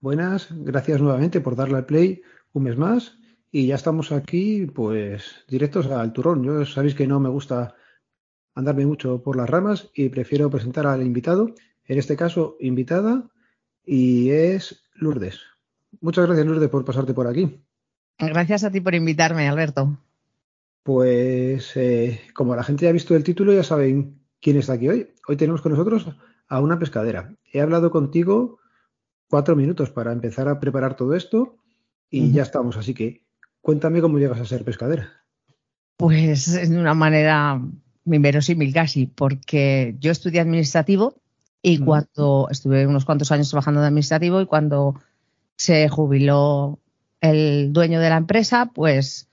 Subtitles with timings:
[0.00, 2.20] Buenas, gracias nuevamente por darle al play
[2.52, 3.17] un mes más
[3.50, 6.44] y ya estamos aquí pues directos al turrón.
[6.44, 7.74] Yo sabéis que no me gusta
[8.54, 11.54] andarme mucho por las ramas y prefiero presentar al invitado,
[11.84, 13.30] en este caso invitada,
[13.84, 15.40] y es Lourdes.
[16.00, 17.60] Muchas gracias Lourdes por pasarte por aquí.
[18.18, 19.96] Gracias a ti por invitarme, Alberto.
[20.82, 24.88] Pues eh, como la gente ya ha visto el título, ya saben quién está aquí
[24.88, 25.14] hoy.
[25.26, 26.08] Hoy tenemos con nosotros
[26.48, 27.34] a una pescadera.
[27.52, 28.58] He hablado contigo
[29.28, 31.56] cuatro minutos para empezar a preparar todo esto
[32.10, 32.76] y ya estamos.
[32.76, 33.27] Así que
[33.68, 35.12] cuéntame cómo llegas a ser pescadera.
[35.98, 37.60] Pues de una manera
[38.06, 41.16] inverosímil casi, porque yo estudié administrativo
[41.60, 44.98] y cuando estuve unos cuantos años trabajando de administrativo y cuando
[45.56, 46.78] se jubiló
[47.20, 49.28] el dueño de la empresa, pues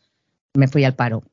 [0.54, 1.24] me fui al paro.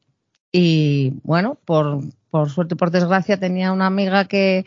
[0.53, 4.65] Y bueno, por, por suerte y por desgracia tenía una amiga que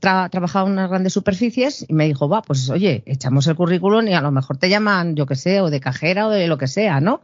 [0.00, 4.14] trabajaba en unas grandes superficies y me dijo, va, pues oye, echamos el currículum y
[4.14, 6.66] a lo mejor te llaman, yo que sé, o de cajera o de lo que
[6.66, 7.20] sea, ¿no?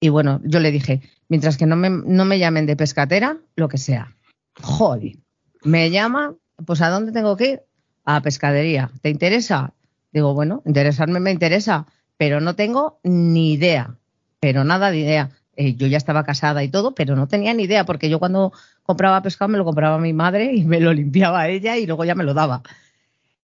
[0.00, 3.68] Y bueno, yo le dije, mientras que no me, no me llamen de pescatera, lo
[3.68, 4.16] que sea.
[4.60, 5.16] Joder,
[5.62, 7.62] me llama, pues ¿a dónde tengo que ir?
[8.04, 8.90] A pescadería.
[9.02, 9.74] ¿Te interesa?
[10.12, 13.96] Digo, bueno, interesarme me interesa, pero no tengo ni idea,
[14.40, 15.30] pero nada de idea.
[15.56, 18.52] Eh, yo ya estaba casada y todo, pero no tenía ni idea, porque yo cuando
[18.84, 22.14] compraba pescado me lo compraba mi madre y me lo limpiaba ella y luego ya
[22.14, 22.62] me lo daba.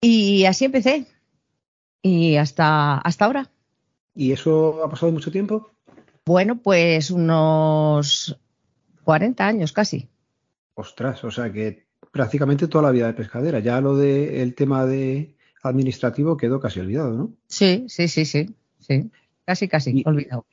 [0.01, 1.07] Y así empecé.
[2.03, 3.51] Y hasta, hasta ahora.
[4.15, 5.74] ¿Y eso ha pasado mucho tiempo?
[6.27, 8.39] Bueno, pues unos
[9.05, 10.09] 40 años casi.
[10.75, 13.59] Ostras, o sea que prácticamente toda la vida de pescadera.
[13.59, 17.33] Ya lo del tema de administrativo quedó casi olvidado, ¿no?
[17.49, 18.55] Sí, sí, sí, sí.
[18.79, 19.11] sí.
[19.45, 20.47] Casi, casi, olvidado.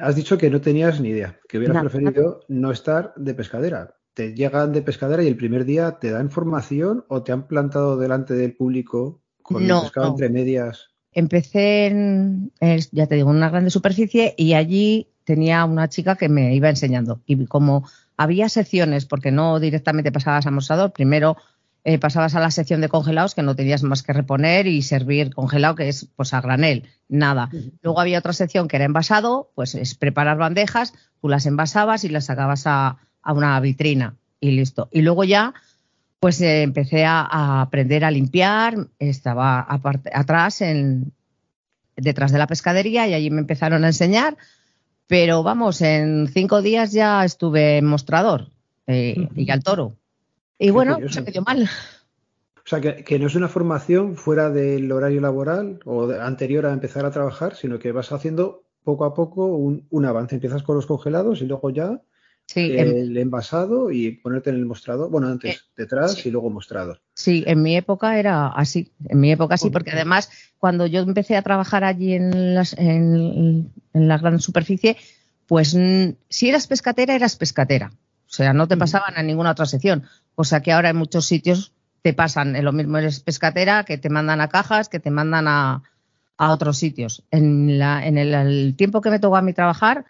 [0.00, 3.96] Has dicho que no tenías ni idea, que hubieras preferido no estar de pescadera.
[4.14, 7.96] Te llegan de pescadera y el primer día te dan formación o te han plantado
[7.96, 10.91] delante del público con el pescado entre medias.
[11.12, 12.52] Empecé en,
[12.92, 16.68] ya te digo, en una grande superficie y allí tenía una chica que me iba
[16.68, 17.20] enseñando.
[17.26, 17.86] Y como
[18.16, 21.36] había secciones, porque no directamente pasabas a mostrador, primero
[21.84, 25.34] eh, pasabas a la sección de congelados que no tenías más que reponer y servir
[25.34, 27.50] congelado, que es pues a granel, nada.
[27.82, 32.08] Luego había otra sección que era envasado, pues es preparar bandejas, tú las envasabas y
[32.08, 34.88] las sacabas a, una vitrina y listo.
[34.92, 35.54] Y luego ya
[36.22, 41.12] pues eh, empecé a, aprender a limpiar, estaba atrás en,
[41.96, 44.36] detrás de la pescadería y allí me empezaron a enseñar,
[45.08, 48.50] pero vamos, en cinco días ya estuve en mostrador
[48.86, 49.96] eh, y al toro.
[50.60, 51.68] Y bueno, se me dio mal.
[52.64, 57.04] O sea, que, no es una formación fuera del horario laboral o anterior a empezar
[57.04, 60.36] a trabajar, sino que vas haciendo poco a poco un, avance.
[60.36, 62.00] Empiezas con los congelados y luego ya
[62.56, 65.10] el envasado y ponerte en el mostrador.
[65.10, 67.00] Bueno, antes eh, detrás y luego mostrador.
[67.14, 68.92] Sí, en mi época era así.
[69.08, 73.72] En mi época sí, porque además cuando yo empecé a trabajar allí en, las, en,
[73.94, 74.96] en la gran superficie,
[75.46, 75.76] pues
[76.28, 77.92] si eras pescatera, eras pescatera.
[78.32, 80.04] O sea, no te pasaban a ninguna otra sección.
[80.34, 83.98] O sea que ahora en muchos sitios te pasan, en lo mismo eres pescatera, que
[83.98, 85.82] te mandan a cajas, que te mandan a,
[86.38, 87.22] otros sitios.
[87.30, 90.06] En, la, en el, tiempo que me tocó a mí trabajar,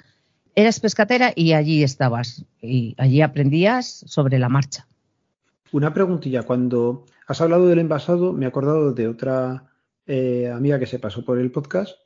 [0.54, 2.44] eras pescatera y allí estabas.
[2.60, 4.86] Y allí aprendías sobre la marcha.
[5.72, 6.42] Una preguntilla.
[6.42, 9.70] Cuando has hablado del envasado, me he acordado de otra
[10.06, 11.96] eh, amiga que se pasó por el podcast,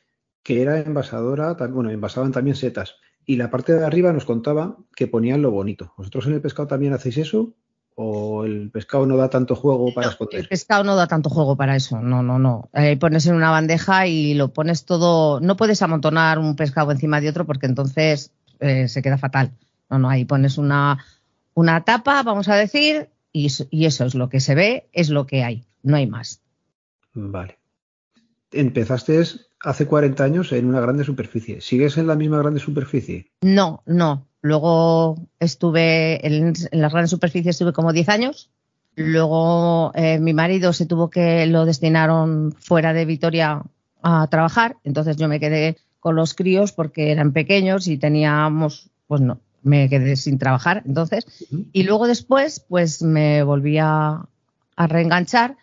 [0.42, 2.96] que era envasadora, bueno, envasaban también setas.
[3.24, 5.92] Y la parte de arriba nos contaba que ponían lo bonito.
[5.96, 7.54] ¿Vosotros en el pescado también hacéis eso?
[7.98, 10.40] o el pescado no da tanto juego para esconder?
[10.40, 12.68] El pescado no da tanto juego para eso, no, no, no.
[12.74, 17.20] Eh, pones en una bandeja y lo pones todo, no puedes amontonar un pescado encima
[17.20, 19.52] de otro porque entonces eh, se queda fatal.
[19.90, 21.04] No, no, ahí pones una,
[21.54, 25.26] una tapa, vamos a decir, y, y eso es lo que se ve, es lo
[25.26, 26.40] que hay, no hay más.
[27.14, 27.58] Vale.
[28.52, 29.22] Empezaste
[29.62, 31.60] hace 40 años en una grande superficie.
[31.60, 33.30] ¿Sigues en la misma grande superficie?
[33.40, 34.26] No, no.
[34.42, 38.50] Luego estuve en, las grandes superficies, estuve como 10 años.
[38.94, 43.62] Luego eh, mi marido se tuvo que lo destinaron fuera de Vitoria
[44.02, 44.76] a trabajar.
[44.84, 45.76] Entonces yo me quedé
[46.06, 50.84] con los críos porque eran pequeños y teníamos, pues no, me quedé sin trabajar.
[50.86, 51.26] Entonces,
[51.72, 54.24] y luego después, pues me volví a
[54.76, 55.56] reenganchar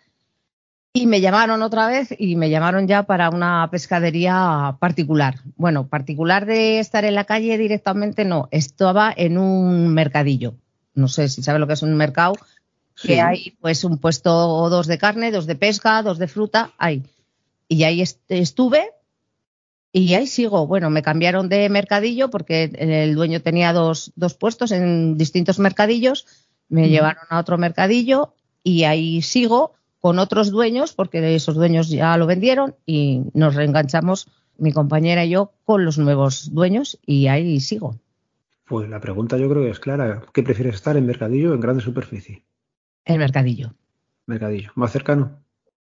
[0.92, 5.36] y me llamaron otra vez y me llamaron ya para una pescadería particular.
[5.56, 10.56] Bueno, particular de estar en la calle directamente no, estaba en un mercadillo.
[10.94, 12.34] no sé si sabes lo que es un mercado,
[13.02, 16.72] que hay pues un puesto o dos de carne, dos de pesca, dos de fruta,
[16.76, 17.02] hay.
[17.66, 18.90] Y ahí estuve
[19.96, 20.66] y ahí sigo.
[20.66, 26.26] Bueno, me cambiaron de mercadillo porque el dueño tenía dos, dos puestos en distintos mercadillos,
[26.68, 32.16] me llevaron a otro mercadillo y ahí sigo con otros dueños porque esos dueños ya
[32.16, 34.26] lo vendieron y nos reenganchamos
[34.58, 38.00] mi compañera y yo con los nuevos dueños y ahí sigo.
[38.66, 40.22] Pues la pregunta yo creo que es clara.
[40.32, 42.42] ¿Qué prefieres estar en mercadillo o en grande superficie?
[43.04, 43.74] En mercadillo.
[44.26, 44.72] Mercadillo.
[44.74, 45.43] ¿Más cercano?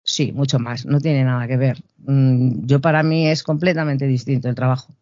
[0.04, 0.84] Sí, mucho más.
[0.84, 1.82] No tiene nada que ver.
[2.06, 4.94] Mm, yo para mí es completamente distinto el trabajo.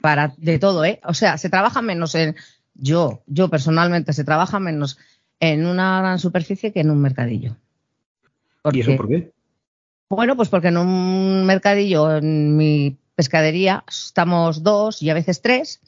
[0.00, 1.00] Para de todo, ¿eh?
[1.04, 2.34] O sea, se trabaja menos en
[2.74, 4.98] yo, yo personalmente se trabaja menos
[5.38, 7.56] en una gran superficie que en un mercadillo.
[8.72, 9.32] ¿Y eso por qué?
[10.08, 15.80] Bueno, pues porque en un mercadillo, en mi pescadería, estamos dos y a veces tres.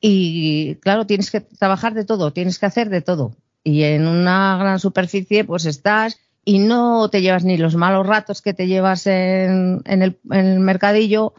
[0.00, 3.34] Y claro, tienes que trabajar de todo, tienes que hacer de todo.
[3.64, 8.42] Y en una gran superficie, pues estás y no te llevas ni los malos ratos
[8.42, 11.34] que te llevas en, el, mercadillo,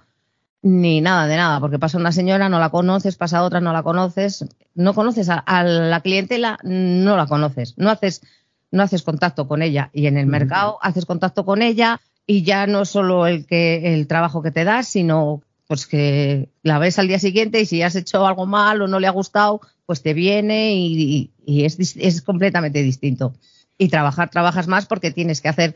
[0.61, 3.83] ni nada de nada, porque pasa una señora, no la conoces, pasa otra, no la
[3.83, 4.45] conoces,
[4.75, 8.21] no conoces a, a la clientela, no la conoces, no haces
[8.73, 9.91] no haces contacto con ella.
[9.93, 14.07] Y en el mercado haces contacto con ella y ya no solo el que el
[14.07, 17.95] trabajo que te das, sino pues que la ves al día siguiente y si has
[17.95, 22.81] hecho algo mal o no le ha gustado, pues te viene y, es, es, completamente
[22.81, 23.33] distinto.
[23.77, 25.75] Y trabajar, trabajas más porque tienes que hacer,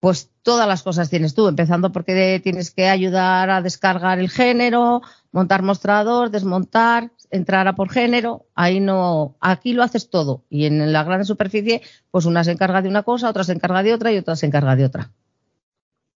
[0.00, 5.02] pues todas las cosas tienes tú, empezando porque tienes que ayudar a descargar el género,
[5.32, 10.44] montar mostrador, desmontar, entrar a por género, ahí no, aquí lo haces todo.
[10.48, 13.82] Y en la gran superficie, pues una se encarga de una cosa, otra se encarga
[13.82, 15.12] de otra y otra se encarga de otra.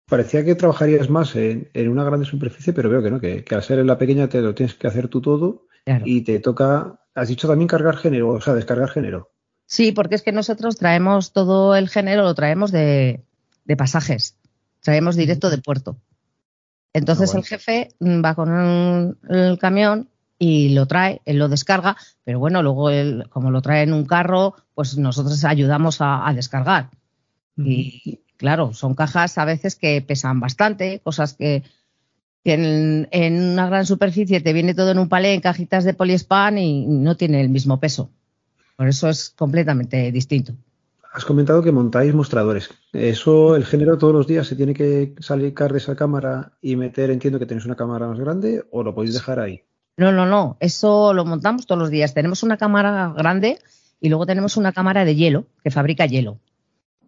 [0.09, 3.79] Parecía que trabajarías más en, una grande superficie, pero veo que no, que, al ser
[3.79, 5.67] en la pequeña te lo tienes que hacer tú todo
[6.05, 9.31] y te toca, has dicho también cargar género, o sea, descargar género.
[9.71, 13.23] Sí, porque es que nosotros traemos todo el género, lo traemos de,
[13.77, 14.35] pasajes,
[14.81, 15.99] traemos directo de puerto.
[16.95, 22.39] Entonces ah, el jefe va con el camión y lo trae, él lo descarga, pero
[22.39, 26.89] bueno, luego él, como lo trae en un carro, pues nosotros ayudamos a, descargar.
[27.59, 31.63] Y claro, son cajas a veces que pesan bastante, cosas que,
[32.43, 33.07] en,
[33.53, 37.19] una gran superficie te viene todo en un palé en cajitas de poliespan y no
[37.19, 38.09] tiene el mismo peso.
[38.79, 40.53] Por eso es completamente distinto.
[41.13, 42.71] Has comentado que montáis mostradores.
[42.93, 47.11] Eso, el género todos los días se tiene que salir de esa cámara y meter,
[47.11, 49.65] entiendo que tenéis una cámara más grande o lo podéis dejar ahí.
[49.97, 50.59] No, no, no.
[50.61, 52.15] Eso lo montamos todos los días.
[52.15, 53.59] Tenemos una cámara grande
[54.01, 56.39] y luego tenemos una cámara de hielo que fabrica hielo.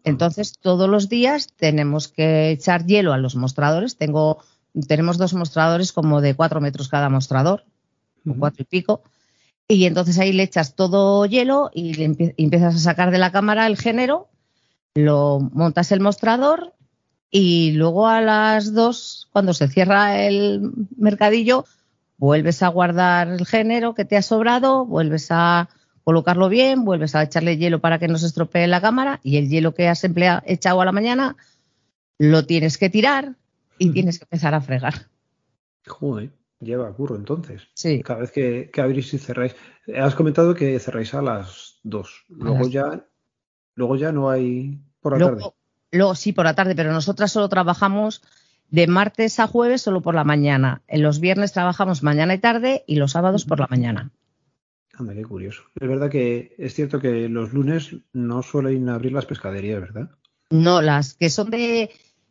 [0.02, 3.96] Entonces, todos los días tenemos que echar hielo a los mostradores.
[3.96, 4.43] Tengo,
[4.88, 7.62] tenemos dos mostradores como de cuatro metros cada mostrador,
[8.26, 9.05] o cuatro y pico.
[9.70, 13.69] Y entonces ahí le echas todo hielo y, y empiezas a sacar de la cámara
[13.69, 14.28] el género,
[14.94, 16.75] lo montas el mostrador
[17.31, 21.67] y luego a las dos, cuando se cierra el mercadillo,
[22.19, 25.69] vuelves a guardar el género que te ha sobrado, vuelves a
[26.02, 29.49] colocarlo bien, vuelves a echarle hielo para que no se estropee la cámara y el
[29.49, 31.37] hielo que has empleado, echado a la mañana
[32.19, 33.37] lo tienes que tirar
[33.78, 35.06] y tienes que empezar a fregar.
[35.87, 37.68] Joder, lleva curro entonces.
[37.74, 38.02] Sí.
[38.02, 39.56] Cada vez que, abrís y cerráis.
[39.96, 42.24] Has comentado que cerráis a las dos.
[42.28, 43.06] Luego ya,
[43.74, 45.44] luego ya no hay por la tarde.
[45.93, 48.22] Luego sí, por la tarde, pero nosotras solo trabajamos
[48.70, 50.82] de martes a jueves solo por la mañana.
[50.86, 54.12] En los viernes trabajamos mañana y tarde y los sábados por la mañana.
[54.94, 55.62] Anda, qué curioso.
[55.81, 60.10] Es verdad que es cierto que los lunes no suelen abrir las pescaderías, ¿verdad?
[60.50, 61.90] No, las que son de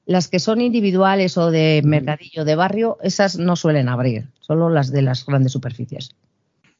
[0.09, 4.91] las que son individuales o de mercadillo de barrio, esas no suelen abrir, solo las
[4.91, 6.15] de las grandes superficies.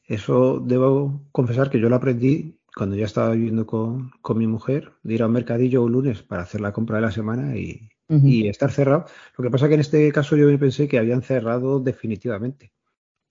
[0.03, 4.93] Eso debo confesar que yo lo aprendí cuando ya estaba viviendo con, con mi mujer,
[5.03, 7.91] de ir a un mercadillo un lunes para hacer la compra de la semana y,
[8.07, 9.05] y estar cerrado.
[9.37, 12.71] Lo que pasa que en este caso yo pensé que habían cerrado definitivamente.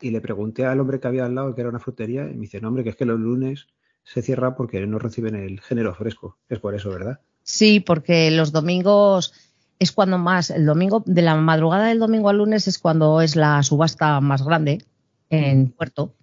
[0.01, 2.43] Y le pregunté al hombre que había al lado, que era una frutería, y me
[2.43, 3.67] dice, no, hombre, que es que los lunes
[4.05, 6.39] se cierra porque no reciben el género fresco.
[6.49, 7.19] Es por eso, ¿verdad?
[7.43, 9.33] Sí, porque los domingos
[9.79, 13.37] es cuando más, el domingo, de la madrugada del domingo al lunes es cuando es
[13.37, 14.85] la subasta más grande
[15.31, 16.15] en Puerto.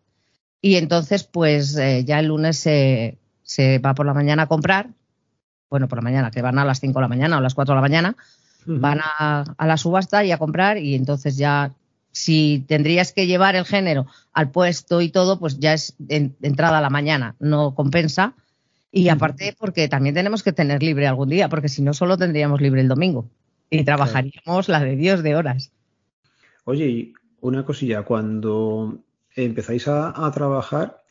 [0.61, 4.89] Y entonces, pues eh, ya el lunes se, se va por la mañana a comprar,
[5.69, 7.53] bueno, por la mañana, que van a las 5 de la mañana o a las
[7.53, 8.17] 4 de la mañana,
[8.65, 11.71] van a, la subasta y a comprar y entonces ya
[12.11, 16.81] si tendrías que llevar el género al puesto y todo, pues ya es entrada a
[16.81, 18.33] la mañana, no compensa.
[18.91, 22.61] Y aparte, porque también tenemos que tener libre algún día, porque si no, solo tendríamos
[22.61, 23.29] libre el domingo
[23.69, 25.71] y trabajaríamos la de Dios de horas.
[26.65, 29.03] Oye, y una cosilla, cuando
[29.35, 31.01] empezáis a, trabajar,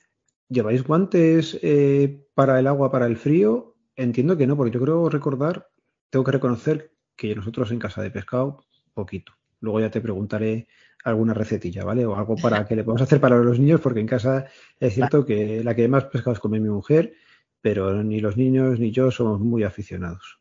[0.48, 3.76] ¿Lleváis guantes eh, para el agua, para el frío?
[3.96, 5.68] Entiendo que no, porque yo creo recordar,
[6.10, 9.32] tengo que reconocer que nosotros en casa de pescado, poquito.
[9.60, 10.68] Luego ya te preguntaré
[11.04, 12.04] alguna recetilla, ¿vale?
[12.04, 14.46] O algo para que le podamos hacer para los niños, porque en casa
[14.78, 17.14] es cierto que la que más pescados come mi mujer,
[17.60, 20.40] pero ni los niños ni yo somos muy aficionados.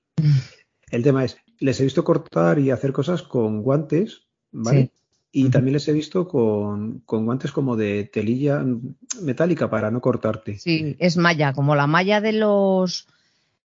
[0.91, 4.91] El tema es, les he visto cortar y hacer cosas con guantes, ¿vale?
[5.35, 8.63] Y también les he visto con, guantes como de telilla
[9.21, 10.59] metálica para no cortarte.
[10.59, 13.07] Sí, es malla, como la malla de los...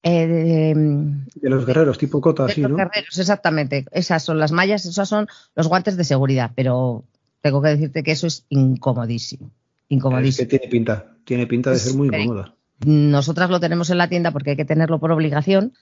[0.03, 3.85] Eh, de, los guerreros, tipo cota, de los guerreros, exactamente.
[3.93, 7.05] Esas son las mallas, esos son los guantes de seguridad, pero
[7.43, 9.51] tengo que decirte que eso es incomodísimo.
[9.91, 10.45] Incomodísimo.
[10.45, 12.55] Es que tiene pinta, tiene pinta de ser muy incómoda.
[12.87, 15.75] Nosotras lo tenemos en la tienda porque hay que tenerlo por obligación,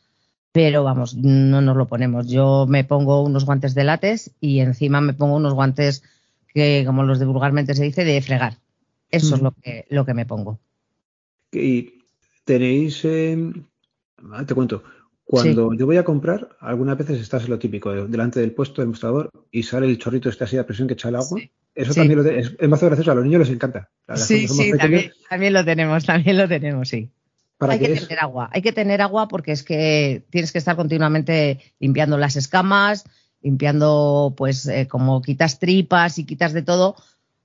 [0.52, 2.28] pero vamos, no nos lo ponemos.
[2.28, 6.02] Yo me pongo unos guantes de látex y encima me pongo unos guantes
[6.52, 8.56] que, como los de vulgarmente se dice, de fregar.
[9.10, 10.58] Eso es lo que, lo que me pongo.
[11.52, 12.02] Y
[12.44, 13.52] tenéis, eh,
[14.46, 14.82] te cuento,
[15.24, 18.90] cuando yo voy a comprar, algunas veces estás en lo típico, delante del puesto del
[18.90, 21.40] mostrador y sale el chorrito este así de presión que echa el agua.
[21.74, 23.88] Eso también lo es, es, más gracioso, a los niños les encanta.
[24.16, 27.10] Sí, sí, también, también, lo tenemos, también lo tenemos, sí
[27.60, 31.60] hay que tener agua, hay que tener agua porque es que tienes que estar continuamente
[31.80, 33.04] limpiando las escamas,
[33.42, 36.96] limpiando, pues, eh, como quitas tripas y quitas de todo,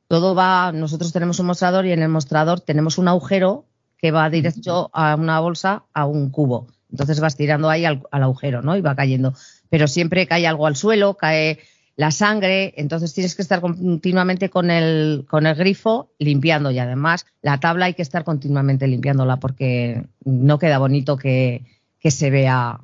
[0.08, 3.65] todo va, nosotros tenemos un mostrador y en el mostrador tenemos un agujero
[3.98, 6.67] que va directo a una bolsa, a un cubo.
[6.91, 8.75] Entonces vas tirando ahí al, al agujero, ¿no?
[8.75, 9.34] Y va cayendo.
[9.70, 11.60] Pero siempre cae algo al suelo, cae
[11.95, 17.25] la sangre, entonces tienes que estar continuamente con el, con el grifo limpiando y además
[17.41, 21.65] la tabla hay que estar continuamente limpiándola porque no queda bonito que,
[22.03, 22.81] se vea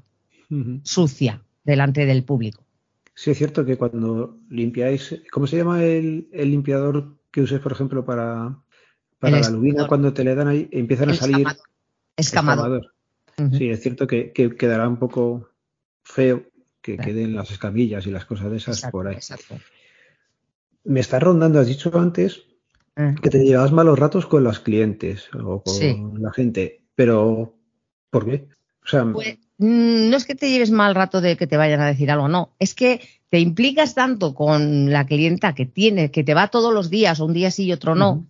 [0.83, 2.63] sucia delante del público.
[3.13, 8.05] Sí, es cierto que cuando limpiáis, ¿cómo se llama el, limpiador que uses, por ejemplo,
[8.05, 8.57] para,
[9.19, 9.87] para la lubina?
[9.87, 11.45] Cuando te le dan ahí, empiezan a salir.
[12.15, 12.93] Escamador.
[13.51, 15.49] Sí, es cierto que, quedará un poco
[16.03, 16.45] feo
[16.81, 19.17] que queden las escamillas y las cosas de esas por ahí.
[20.83, 22.43] Me está rondando, has dicho antes
[22.95, 23.15] eh.
[23.21, 27.55] que te llevas malos ratos con los clientes o con la gente, pero
[28.09, 28.48] ¿por qué?
[28.83, 31.81] O sea, pues, mm, no es que te lleves mal rato de que te vayan
[31.81, 36.24] a decir algo, no, es que te implicas tanto con la clienta que tiene, que
[36.24, 38.25] te va todos los días, o un día sí y otro no,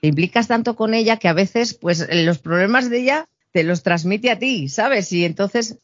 [0.00, 3.82] te implicas tanto con ella que a veces, pues los problemas de ella te los
[3.82, 5.12] transmite a ti, ¿sabes?
[5.12, 5.78] Y entonces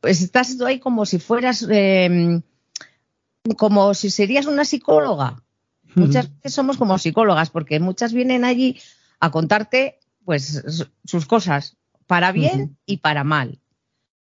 [0.00, 2.42] pues estás tú ahí como si fueras, em,
[3.56, 5.42] como si serías una psicóloga.
[5.94, 8.80] Muchas veces somos como psicólogas, porque muchas vienen allí
[9.20, 10.62] a contarte pues
[11.04, 11.76] sus cosas,
[12.06, 13.58] para bien y para mal.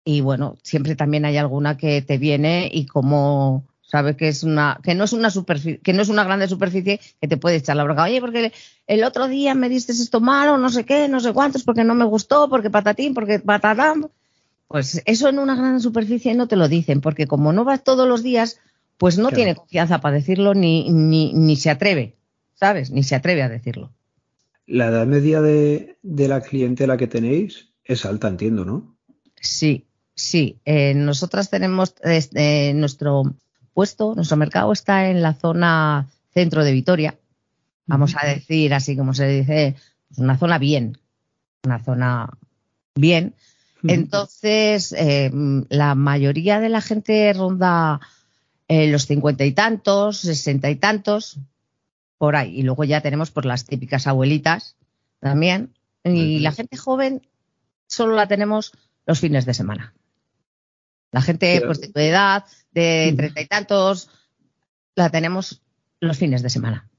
[0.06, 4.80] Y bueno, siempre también hay alguna que te viene y como sabe que es una,
[4.84, 7.76] que no es una superficie, que no es una grande superficie que te puede echar
[7.78, 8.04] la bronca.
[8.04, 8.54] Oye, porque
[8.86, 11.96] el otro día me diste esto malo, no sé qué, no sé cuántos, porque no
[11.96, 14.10] me gustó, porque patatín, porque patatán.
[14.68, 18.08] Pues eso en una gran superficie no te lo dicen, porque como no vas todos
[18.08, 18.60] los días,
[18.98, 22.18] pues no tiene confianza para decirlo ni, ni, ni, se atreve,
[22.54, 22.92] ¿sabes?
[22.92, 23.94] Ni se atreve a decirlo.
[24.66, 28.98] La edad media de, la clientela que tenéis es alta, entiendo, ¿no?
[29.40, 30.60] Sí, sí.
[30.66, 33.36] Eh, nosotras tenemos este, nuestro
[33.74, 37.18] puesto, nuestro mercado está en la zona centro de Vitoria.
[37.86, 39.76] Vamos a decir, así como se dice,
[40.10, 40.98] pues una zona bien,
[41.64, 42.30] una zona
[42.96, 43.36] bien,
[43.84, 45.32] entonces, eh,
[45.70, 48.00] la mayoría de la gente ronda
[48.68, 51.40] eh, los cincuenta y tantos, sesenta y tantos,
[52.18, 52.60] por ahí.
[52.60, 54.76] Y luego ya tenemos por las típicas abuelitas
[55.20, 55.74] también.
[56.04, 57.28] Y la gente joven
[57.88, 58.72] solo la tenemos
[59.06, 59.94] los fines de semana.
[61.12, 64.10] La gente pues, de tu edad, de treinta y tantos,
[64.96, 65.62] la tenemos
[66.00, 66.90] los fines de semana.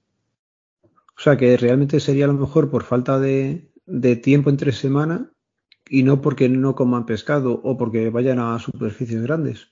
[0.83, 5.33] O sea que realmente sería a lo mejor por falta de, de tiempo entre semana
[5.91, 9.69] y no porque no coman pescado o porque vayan a superficies grandes.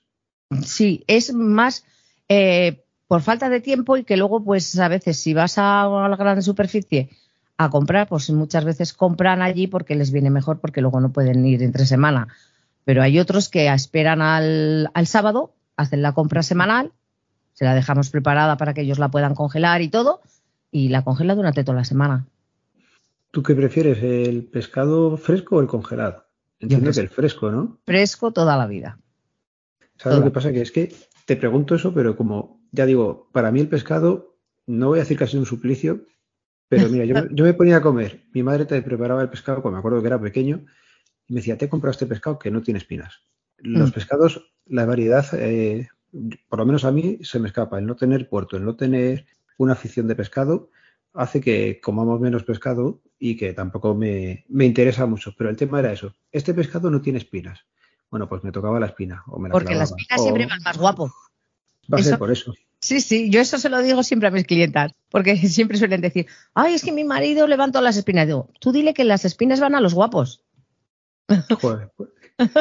[0.63, 1.85] Sí, es más
[2.29, 6.15] eh, por falta de tiempo y que luego, pues a veces, si vas a la
[6.15, 7.09] gran superficie
[7.57, 11.45] a comprar, pues muchas veces compran allí porque les viene mejor, porque luego no pueden
[11.45, 12.27] ir entre semana.
[12.85, 16.91] Pero hay otros que esperan al, al sábado, hacen la compra semanal,
[17.53, 20.21] se la dejamos preparada para que ellos la puedan congelar y todo,
[20.71, 22.25] y la congelan durante toda la semana.
[23.37, 26.25] ¿Tú qué prefieres, el pescado fresco o el congelado?
[26.59, 27.79] Entiendo que el fresco, ¿no?
[27.85, 28.99] Fresco toda la vida.
[29.97, 30.51] ¿Sabes lo que pasa?
[30.51, 30.91] Que es que
[31.27, 35.19] te pregunto eso, pero como ya digo, para mí el pescado, no voy a decir
[35.19, 36.03] casi un suplicio,
[36.67, 38.23] pero mira, yo, me ponía a comer.
[38.33, 40.65] Mi madre te preparaba el pescado, como me acuerdo que era pequeño,
[41.27, 43.21] y me decía, te he comprado este pescado que no tiene espinas.
[43.59, 43.93] Los mm.
[43.93, 45.89] pescados, la variedad, eh,
[46.49, 47.77] por lo menos a mí, se me escapa.
[47.77, 49.27] El no tener puerto, el no tener
[49.59, 50.71] una afición de pescado,
[51.17, 55.33] hace que comamos menos pescado y que tampoco me, interesa mucho.
[55.37, 56.13] Pero el tema era eso.
[56.31, 57.65] Este pescado no tiene espinas.
[58.09, 59.23] Bueno, pues me tocaba la espina.
[59.27, 61.11] O me la Porque la espina siempre va más guapo.
[61.91, 62.53] Va a ser por eso.
[62.79, 66.27] Sí, sí, yo eso se lo digo siempre a mis clientas, porque siempre suelen decir,
[66.53, 68.27] ay, es que mi marido levantó las espinas.
[68.27, 70.43] Digo, tú dile que las espinas van a los guapos.
[71.61, 72.09] Joder, pues,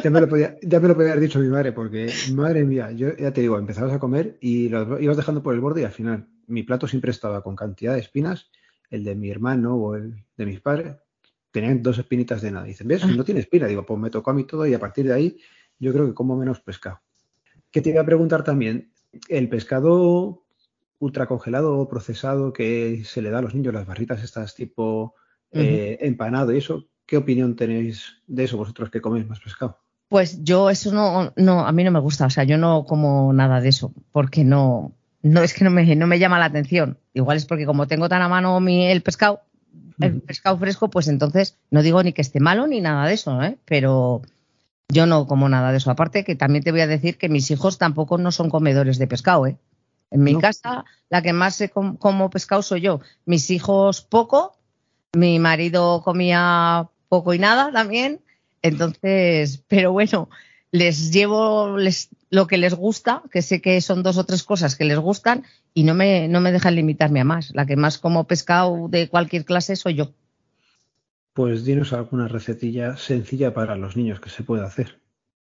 [0.03, 2.91] ya me, lo podía, ya me lo podía haber dicho mi madre, porque madre mía,
[2.93, 5.85] yo ya te digo, empezabas a comer y los ibas dejando por el borde y
[5.85, 8.51] al final mi plato siempre estaba con cantidad de espinas,
[8.91, 10.97] el de mi hermano o el de mis padres,
[11.51, 12.67] tenían dos espinitas de nada.
[12.67, 13.07] Y dicen, ¿ves?
[13.07, 13.67] No tiene espina.
[13.67, 15.39] Digo, pues me tocó a mí todo y a partir de ahí
[15.79, 17.01] yo creo que como menos pescado.
[17.71, 18.93] Que te iba a preguntar también,
[19.29, 20.45] el pescado
[20.99, 25.15] ultracongelado o procesado que se le da a los niños, las barritas estas tipo
[25.53, 29.79] eh, empanado y eso, ¿qué opinión tenéis de eso vosotros que coméis más pescado?
[30.09, 33.33] Pues yo eso no, no, a mí no me gusta, o sea, yo no como
[33.33, 34.93] nada de eso, porque no,
[35.27, 36.99] no es que no me, no me llama la atención.
[37.13, 39.41] Igual es porque como tengo tan a mano mi, el pescado,
[40.01, 43.43] el pescado fresco, pues entonces no digo ni que esté malo ni nada de eso,
[43.43, 43.59] ¿eh?
[43.65, 44.23] pero
[44.89, 45.91] yo no como nada de eso.
[45.91, 49.09] Aparte que también te voy a decir que mis hijos tampoco no son comedores de
[49.09, 49.47] pescado.
[49.47, 49.57] ¿eh?
[50.13, 51.63] En mi casa la que más
[51.99, 53.01] como pescado soy yo.
[53.25, 54.57] Mis hijos poco,
[55.13, 58.21] mi marido comía poco y nada también.
[58.63, 60.29] Entonces, pero bueno,
[60.73, 64.77] les llevo les, lo que les gusta, que sé que son dos o tres cosas
[64.77, 65.45] que les gustan
[65.75, 67.55] y no me, no me dejan limitarme a más.
[67.55, 70.13] La que más como pescado de cualquier clase soy yo.
[71.33, 74.99] Pues dinos alguna recetilla sencilla para los niños que se puede hacer.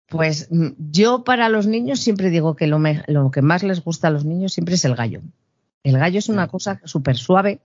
[0.07, 4.07] Pues mm, yo para los niños siempre digo que lo, lo que más les gusta
[4.07, 5.21] a los niños siempre es el gallo.
[5.83, 7.59] El gallo es una cosa súper suave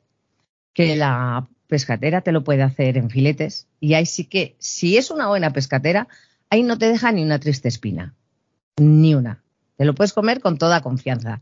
[0.72, 5.10] que la pescatera te lo puede hacer en filetes y ahí sí que, si es
[5.10, 6.08] una buena pescatera,
[6.50, 8.14] ahí no te deja ni una triste espina,
[8.76, 9.42] ni una.
[9.76, 11.40] Te lo puedes comer con toda confianza.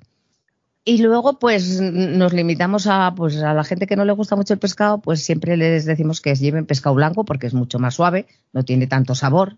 [0.84, 4.52] Y luego, pues nos limitamos a, pues, a la gente que no le gusta mucho
[4.52, 8.26] el pescado, pues siempre les decimos que lleven pescado blanco porque es mucho más suave,
[8.52, 9.56] no tiene tanto sabor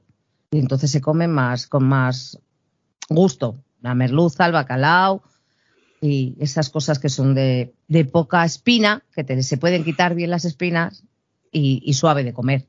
[0.50, 2.38] y entonces se come más con más
[3.10, 3.62] gusto.
[3.82, 5.22] La merluza, el bacalao
[6.00, 7.74] y esas cosas que son de,
[8.10, 11.04] poca espina, que se pueden quitar bien las espinas
[11.52, 12.66] y suave de comer.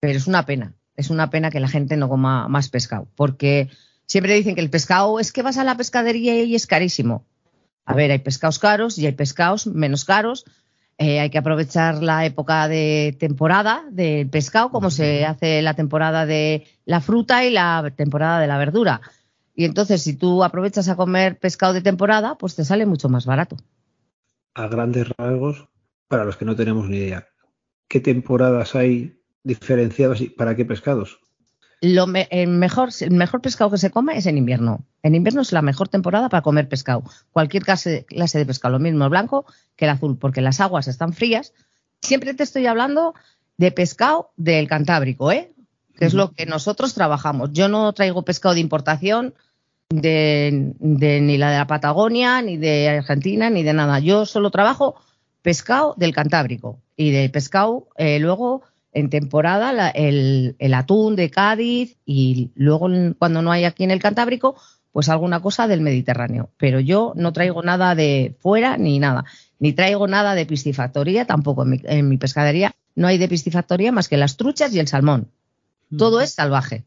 [0.00, 3.68] Pero es una pena, es una pena que la gente no coma más pescado, porque
[4.06, 7.24] siempre dicen que el pescado es que vas a la pescadería y es carísimo.
[7.84, 10.44] A ver, hay pescados caros y hay pescados menos caros.
[10.96, 16.24] Eh, hay que aprovechar la época de temporada del pescado, como se hace la temporada
[16.24, 19.00] de la fruta y la temporada de la verdura.
[19.56, 23.26] Y entonces, si tú aprovechas a comer pescado de temporada, pues te sale mucho más
[23.26, 23.56] barato.
[24.54, 25.68] A grandes rasgos,
[26.08, 27.28] para los que no tenemos ni idea,
[27.88, 31.20] ¿qué temporadas hay diferenciados y para qué pescados?
[31.80, 34.84] Lo el, mejor, el mejor pescado que se come es en invierno.
[35.02, 37.04] En invierno es la mejor temporada para comer pescado.
[37.30, 39.44] Cualquier clase, clase de pescado, lo mismo el blanco
[39.76, 41.52] que el azul, porque las aguas están frías.
[42.00, 43.14] Siempre te estoy hablando
[43.58, 45.52] de pescado del Cantábrico, ¿eh?
[45.96, 47.50] que es lo que nosotros trabajamos.
[47.52, 49.34] Yo no traigo pescado de importación
[49.90, 53.98] de, ni la de la Patagonia, ni de Argentina, ni de nada.
[53.98, 54.96] Yo solo trabajo
[55.42, 58.62] pescado del Cantábrico y de pescado eh, luego
[58.94, 64.54] en temporada el, atún de Cádiz y luego cuando no hay aquí en el Cantábrico,
[64.92, 66.50] pues alguna cosa del Mediterráneo.
[66.56, 69.24] Pero yo no traigo nada de fuera ni nada,
[69.58, 74.16] ni traigo nada de piscifactoría, tampoco en mi, pescadería no hay de piscifactoría más que
[74.16, 75.28] las truchas y el salmón.
[75.98, 76.84] Todo es salvaje.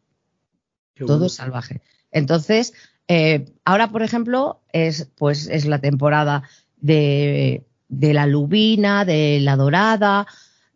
[1.05, 1.81] Todo es salvaje.
[2.11, 2.73] Entonces,
[3.09, 6.43] eh, ahora, por ejemplo, es, pues, es la temporada
[6.77, 10.27] de, de la lubina, de la dorada,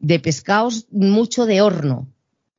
[0.01, 2.07] de pescados mucho de horno,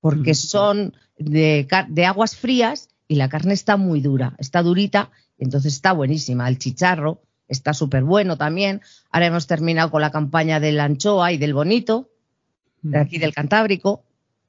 [0.00, 1.66] porque son de,
[2.07, 6.48] aguas frías y la carne está muy dura, está durita, entonces está buenísima.
[6.48, 8.81] El chicharro está súper bueno también.
[9.11, 12.09] Ahora hemos terminado con la campaña del anchoa y del bonito,
[12.81, 14.05] de aquí del Cantábrico.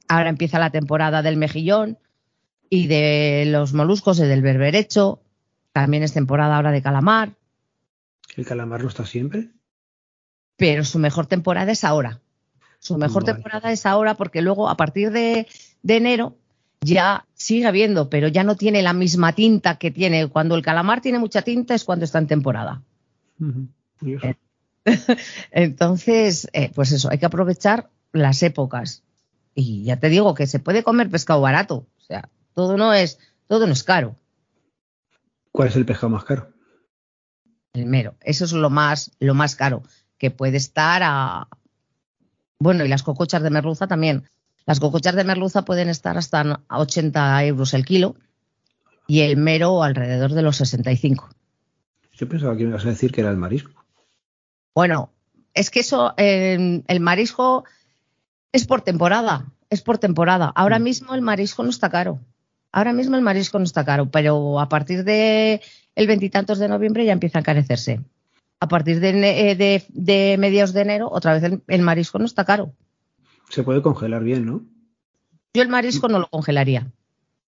[0.08, 1.98] Ahora empieza la temporada del mejillón
[2.70, 5.20] y de los moluscos y del berberecho.
[5.72, 7.34] También es temporada ahora de calamar.
[8.36, 9.50] ¿El calamar no está siempre?
[10.58, 12.23] Pero su mejor temporada es ahora.
[12.84, 15.48] Su mejor temporada es ahora porque luego a partir de,
[15.88, 16.36] enero
[16.82, 20.28] ya sigue habiendo, pero ya no tiene la misma tinta que tiene.
[20.28, 22.82] Cuando el calamar tiene mucha tinta es cuando está en temporada.
[25.52, 29.04] Entonces, eh, pues eso, hay que aprovechar las épocas.
[29.56, 31.88] Y ya te digo que se puede comer pescado barato.
[31.98, 33.18] O sea, todo no es,
[33.48, 34.18] todo no es caro.
[35.54, 36.52] ¿Cuál es el pescado más caro?
[37.72, 38.16] El mero.
[38.20, 39.84] Eso es lo más, lo más caro,
[40.18, 41.48] que puede estar a,
[42.64, 44.24] bueno, y las cocochas de merluza también.
[44.66, 48.16] Las cocochas de merluza pueden estar hasta 80 euros el kilo
[49.08, 51.30] y el mero alrededor de los 65.
[52.14, 53.84] Yo pensaba que me ibas a decir que era el marisco.
[54.74, 55.12] Bueno,
[55.54, 57.66] es que eso, el marisco
[58.54, 60.52] es por temporada, es por temporada.
[60.56, 60.84] Ahora mm.
[60.84, 62.20] mismo el marisco no está caro.
[62.72, 65.62] Ahora mismo el marisco no está caro, pero a partir de
[65.96, 68.00] el veintitantos de noviembre ya empieza a encarecerse.
[68.64, 72.72] A partir de, de, de mediados de enero, otra vez el, marisco no está caro.
[73.50, 74.64] Se puede congelar bien, ¿no?
[75.54, 76.90] Yo el marisco no lo congelaría.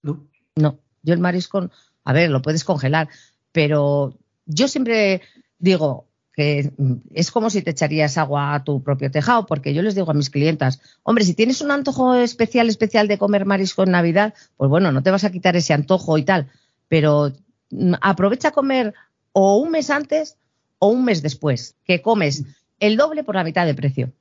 [0.04, 0.28] ¿No?
[0.56, 1.72] No, yo el marisco,
[2.04, 3.10] a ver, lo puedes congelar,
[3.52, 5.24] pero yo siempre
[5.58, 6.74] digo, que
[7.16, 10.14] es como si te echarías agua a tu propio tejado, porque yo les digo a
[10.14, 14.70] mis clientas, hombre, si tienes un antojo especial, especial de comer marisco en Navidad, pues
[14.70, 16.52] bueno, no te vas a quitar ese antojo y tal,
[16.88, 17.34] pero
[17.72, 18.94] mm, aprovecha a comer
[19.32, 20.39] o un mes antes
[20.80, 22.44] o un mes después, que comes
[22.80, 24.12] el doble por la mitad de precio.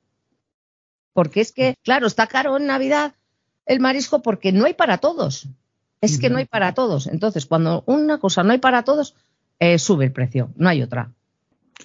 [1.13, 3.13] Porque es que, claro, está caro en Navidad
[3.65, 5.47] el marisco porque no hay para todos.
[6.01, 7.07] Es que no hay para todos.
[7.07, 9.15] Entonces, cuando una cosa no hay para todos,
[9.59, 11.11] eh, sube el precio, no hay otra.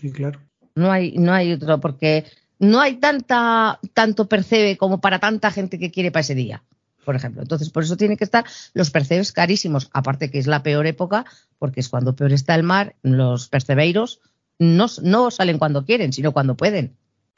[0.01, 0.41] Sí, claro.
[0.77, 2.25] No hay, no hay otro, porque
[2.59, 6.63] no hay tanta, tanto percebe como para tanta gente que quiere para ese día,
[7.05, 7.43] por ejemplo.
[7.43, 11.25] Entonces, por eso tiene que estar los percebes carísimos, aparte que es la peor época,
[11.59, 14.21] porque es cuando peor está el mar, los percebeiros
[14.59, 16.97] no, no salen cuando quieren, sino cuando pueden.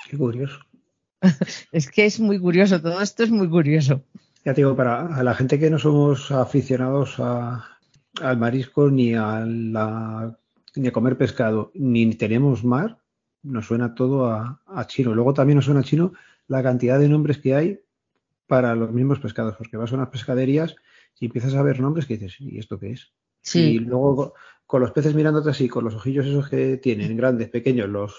[0.08, 0.58] Qué curioso.
[1.72, 4.02] es que es muy curioso, todo esto es muy curioso.
[4.44, 10.38] Ya te digo, para la gente que no somos aficionados al marisco ni a la
[10.76, 12.98] ni a comer pescado, ni tenemos mar,
[13.42, 15.14] nos suena todo a, chino.
[15.14, 16.12] Luego también nos suena a chino
[16.48, 17.80] la cantidad de nombres que hay
[18.46, 20.76] para los mismos pescados, porque vas a unas pescaderías
[21.18, 23.12] y empiezas a ver nombres que dices, ¿y esto qué es?
[23.54, 24.34] Y luego
[24.66, 28.14] con los peces mirándote así, con los ojillos esos que tienen, grandes, pequeños, los,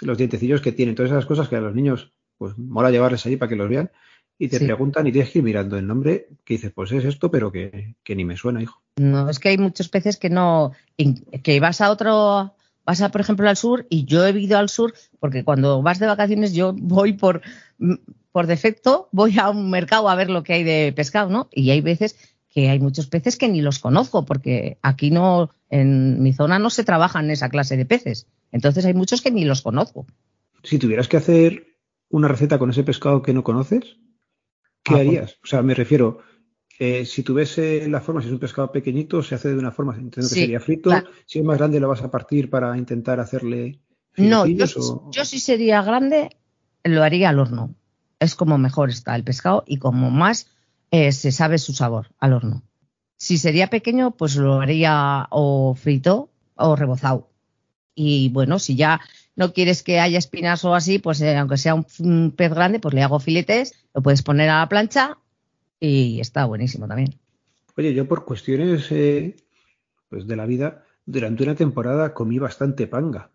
[0.00, 3.36] los dientecillos que tienen, todas esas cosas que a los niños pues mola llevarles ahí
[3.36, 3.90] para que los vean
[4.38, 7.30] y te preguntan y tienes que ir mirando el nombre que dices, pues es esto,
[7.30, 8.80] pero que, ni me suena, hijo.
[8.96, 10.72] No, es que hay muchos peces que no,
[11.42, 12.54] que vas a otro,
[12.86, 15.98] vas a, por ejemplo, al sur y yo he ido al sur porque cuando vas
[15.98, 17.42] de vacaciones yo voy por,
[18.32, 21.50] por defecto, voy a un mercado a ver lo que hay de pescado, ¿no?
[21.52, 22.16] Y hay veces
[22.48, 26.68] que hay muchos peces que ni los conozco porque aquí no, en mi zona no
[26.70, 28.26] se trabajan esa clase de peces.
[28.52, 30.06] Entonces hay muchos que ni los conozco.
[30.62, 31.78] Si tuvieras que hacer
[32.08, 33.96] una receta con ese pescado que no conoces,
[34.82, 35.38] ¿Qué ah, pues harías?
[35.42, 36.20] O sea, me refiero,
[36.78, 39.92] eh, si tuviese la forma, si es un pescado pequeñito, se hace de una forma,
[39.92, 40.90] entiendo que sería frito.
[41.26, 43.80] Si es más grande, lo vas a partir para intentar hacerle.
[44.16, 44.66] No, yo,
[45.10, 46.30] yo si sería grande,
[46.82, 47.74] lo haría al horno.
[48.18, 50.48] Es como mejor está el pescado y como más
[50.90, 52.62] eh, se sabe su sabor al horno.
[53.20, 57.28] Si sería pequeño, pues lo haría o frito o rebozado.
[57.94, 59.02] Y bueno, si ya
[59.36, 62.94] no quieres que haya espinas o así, pues eh, aunque sea un, pez grande, pues
[62.94, 65.18] le hago filetes, lo puedes poner a la plancha
[65.78, 67.14] y está buenísimo también.
[67.76, 69.36] Oye, yo por cuestiones eh,
[70.08, 73.28] pues de la vida, durante una temporada comí bastante panga.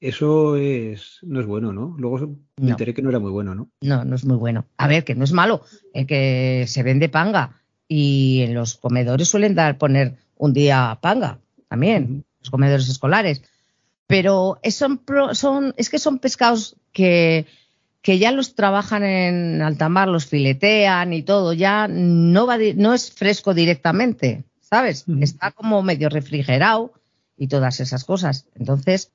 [0.00, 1.94] Eso es, no es bueno, ¿no?
[1.98, 3.70] Luego me enteré que no era muy bueno, ¿no?
[3.80, 4.66] No, no es muy bueno.
[4.76, 5.62] A ver, que no es malo,
[5.94, 7.59] es que se vende panga
[7.90, 13.42] y en los comedores suelen dar poner un día panga también, los comedores escolares
[14.10, 15.02] pero son,
[15.34, 17.46] son, es que son pescados que,
[18.02, 22.92] que ya los trabajan en alta mar, los filetean y todo, ya no, va, no
[22.92, 25.04] es fresco directamente, ¿sabes?
[25.20, 26.92] Está como medio refrigerado
[27.36, 28.48] y todas esas cosas.
[28.56, 29.12] Entonces,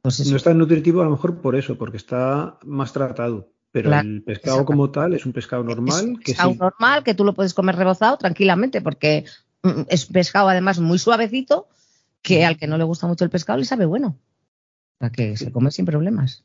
[0.00, 3.50] pues No es tan nutritivo a lo mejor por eso, porque está más tratado.
[3.82, 5.98] Pero el pescado como tal es un pescado normal.
[5.98, 9.24] Es un pescado normal que tú lo puedes comer rebozado tranquilamente porque
[9.62, 11.68] mm, es pescado además muy suavecito
[12.22, 14.18] que al que no le gusta mucho el pescado le sabe bueno.
[14.98, 16.44] Para que se come sin problemas.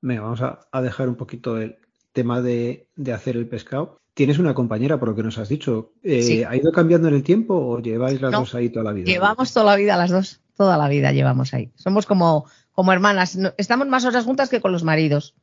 [0.00, 1.76] Venga, vamos a, dejar un poquito el
[2.12, 3.98] tema de, hacer el pescado.
[4.14, 5.92] Tienes una compañera, por lo que nos has dicho.
[6.02, 9.06] Eh, ¿Ha ido cambiando en el tiempo o lleváis las dos ahí toda la vida?
[9.06, 10.40] Llevamos toda la vida las dos.
[10.56, 11.70] Toda la vida llevamos ahí.
[11.76, 13.38] Somos como, como hermanas.
[13.58, 15.34] Estamos más horas juntas que con los maridos.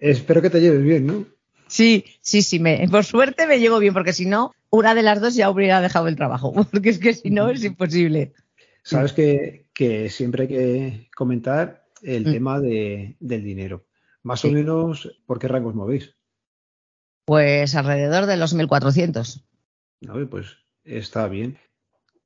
[0.00, 1.26] Espero que te lleves bien, ¿no?
[1.66, 2.60] Sí, sí, sí.
[2.60, 5.80] Me, por suerte me llevo bien, porque si no, una de las dos ya hubiera
[5.80, 6.52] dejado el trabajo.
[6.70, 8.32] Porque es que si no es imposible.
[8.82, 12.32] Sabes que, siempre hay que comentar el mm.
[12.32, 13.86] tema del dinero.
[14.22, 16.14] Más o menos, ¿por qué rangos movéis?
[17.24, 19.42] Pues alrededor de los 1.400.
[20.00, 21.58] ver, pues está bien.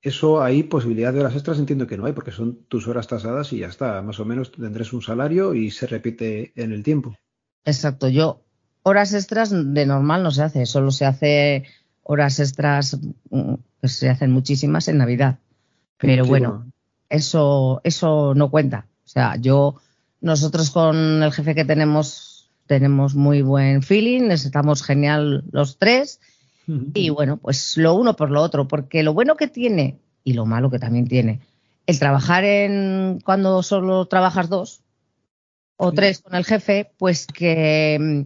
[0.00, 3.52] Eso hay posibilidad de horas extras, entiendo que no hay, porque son tus horas tasadas
[3.52, 4.00] y ya está.
[4.02, 7.16] Más o menos tendrás un salario y se repite en el tiempo.
[7.68, 8.09] Exacto.
[8.09, 8.40] Yo,
[8.83, 11.64] horas extras de normal no se hace, solo se hace
[12.02, 12.98] horas extras,
[13.31, 15.38] mm, pues se hacen muchísimas en Navidad.
[15.98, 16.66] Pero bueno,
[17.11, 18.87] eso, eso no cuenta.
[19.04, 19.76] O sea, yo,
[20.20, 26.20] nosotros con el jefe que tenemos, tenemos muy buen feeling, estamos genial los tres.
[26.92, 30.44] Y bueno, pues lo uno por lo otro, porque lo bueno que tiene y lo
[30.44, 31.40] malo que también tiene,
[31.87, 34.83] el trabajar en cuando solo trabajas dos,
[35.79, 38.23] o tres con el jefe, pues que mm,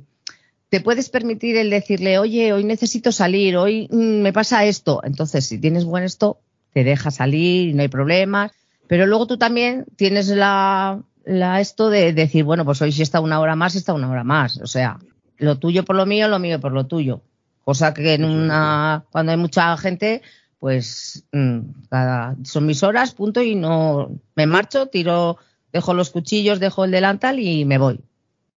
[0.71, 5.03] te puedes permitir el decirle, oye, hoy necesito salir, hoy mm, me pasa esto.
[5.05, 6.41] Entonces, si tienes buen esto,
[6.73, 8.53] te deja salir y no hay problemas.
[8.88, 13.21] Pero luego tú también tienes la, la esto de decir, bueno, pues hoy si está
[13.21, 14.59] una hora más, está una hora más.
[14.59, 14.99] O sea,
[15.37, 17.23] lo tuyo por lo mío, lo mío por lo tuyo.
[17.65, 20.23] Cosa que en una, cuando hay mucha gente,
[20.59, 21.59] pues mm,
[21.91, 25.37] cada, son mis horas, punto, y no me marcho, tiro,
[25.73, 28.01] dejo los cuchillos, dejo el delantal y me voy.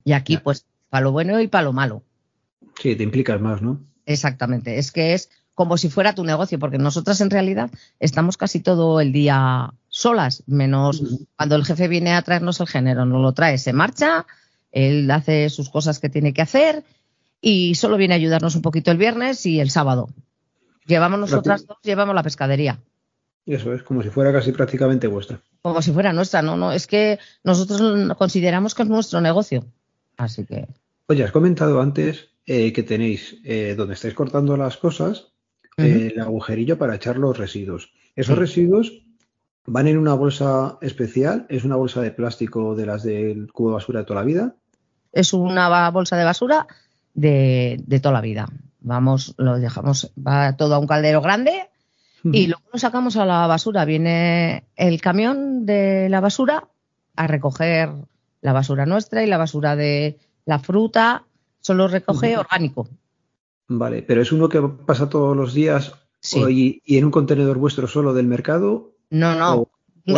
[0.04, 2.02] Y aquí, pues, para lo bueno y para lo malo.
[2.80, 3.80] Sí, te implicas más, ¿no?
[4.06, 4.78] Exactamente.
[4.78, 9.00] Es que es como si fuera tu negocio, porque nosotras en realidad estamos casi todo
[9.00, 11.02] el día solas, menos
[11.36, 14.26] cuando el jefe viene a traernos el género, no lo trae, se marcha,
[14.72, 16.84] él hace sus cosas que tiene que hacer
[17.40, 20.08] y solo viene a ayudarnos un poquito el viernes y el sábado.
[20.86, 22.80] Llevamos nosotras dos, llevamos la pescadería.
[23.46, 25.40] Eso es, como si fuera casi prácticamente vuestra.
[25.60, 29.64] Como si fuera nuestra, no, no, es que nosotros consideramos que es nuestro negocio.
[30.16, 30.66] Así que.
[31.08, 35.32] Oye, has comentado antes eh, que tenéis eh, donde estáis cortando las cosas
[35.76, 37.92] eh, el agujerillo para echar los residuos.
[38.16, 39.02] Esos residuos
[39.66, 43.74] van en una bolsa especial, es una bolsa de plástico de las del cubo de
[43.74, 44.54] basura de toda la vida.
[45.12, 46.66] Es una bolsa de basura
[47.14, 48.48] de, toda la vida.
[48.80, 51.68] Vamos, lo dejamos, va todo a un caldero grande
[52.24, 53.84] y luego lo sacamos a la basura.
[53.84, 56.68] Viene el camión de la basura
[57.16, 57.90] a recoger
[58.40, 61.24] la basura nuestra y la basura de la fruta
[61.60, 62.88] solo recoge orgánico.
[63.68, 65.94] Vale, pero es uno que pasa todos los días
[66.32, 68.92] y, en un contenedor vuestro solo del mercado.
[69.10, 69.54] No, no.
[69.54, 69.68] O,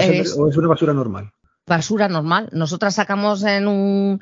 [0.01, 1.33] es, una basura normal.
[1.66, 2.49] Basura normal.
[2.53, 4.21] Nosotras sacamos en un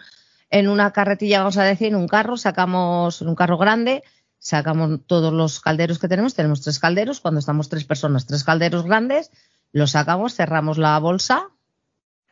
[0.50, 4.04] en una carretilla, vamos a decir, en un carro, sacamos en un carro grande,
[4.44, 8.84] sacamos todos los calderos que tenemos, tenemos tres calderos, cuando estamos tres personas, tres calderos
[8.84, 9.30] grandes,
[9.72, 11.48] los sacamos, cerramos la bolsa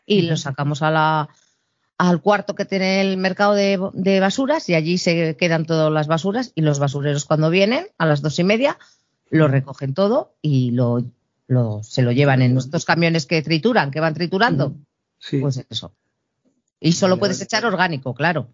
[0.05, 1.29] y los sacamos a la,
[1.97, 6.53] al cuarto que tiene el mercado de, basuras y allí se quedan todas las basuras
[6.55, 8.79] y los basureros cuando vienen a las dos y media
[9.31, 11.03] lo recogen todo y lo,
[11.83, 14.75] se lo llevan en estos camiones que trituran, que van triturando.
[15.19, 15.39] Sí.
[15.39, 15.95] Pues eso.
[16.79, 18.49] Y solo puedes echar orgánico, claro.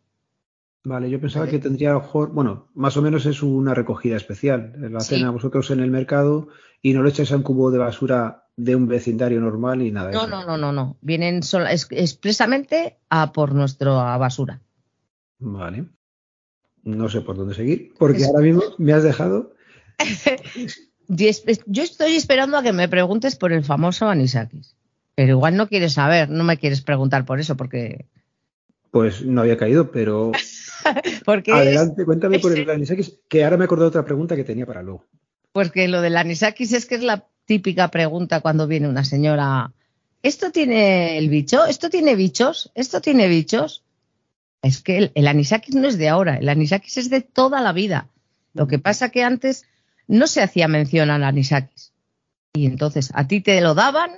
[0.85, 4.75] Vale, yo pensaba que tendría, mejor, bueno, más o menos es una recogida especial.
[4.79, 6.49] La hacen a vosotros en el mercado
[6.81, 10.11] y no lo echáis a un cubo de basura de un vecindario normal y nada.
[10.11, 10.97] No, no, no, no, no.
[11.01, 11.41] Vienen
[11.91, 14.61] expresamente a por nuestra basura.
[15.39, 15.87] Vale.
[16.85, 19.53] No sé por dónde seguir, porque ahora mismo me has dejado.
[21.09, 24.77] Yo estoy esperando a que me preguntes por el famoso anisakis.
[25.15, 28.07] Pero igual no quieres saber, no me quieres preguntar por eso, porque.
[28.91, 30.33] Pues no había caído, pero.
[31.27, 34.83] Adelante, cuéntame por el anisakis, que ahora me acordé de otra pregunta que tenía para
[34.83, 35.05] luego.
[35.53, 39.73] Porque lo del anisakis es que es la típica pregunta cuando viene una señora,
[40.23, 41.65] ¿esto tiene el bicho?
[41.67, 42.71] ¿Esto tiene bichos?
[42.75, 43.85] ¿Esto tiene bichos?
[44.63, 48.09] Es que el, anisakis no es de ahora, el anisakis es de toda la vida.
[48.55, 49.65] Lo que pasa que antes
[50.07, 51.93] no se hacía mención al anisakis.
[52.55, 54.11] Y entonces a ti te lo daban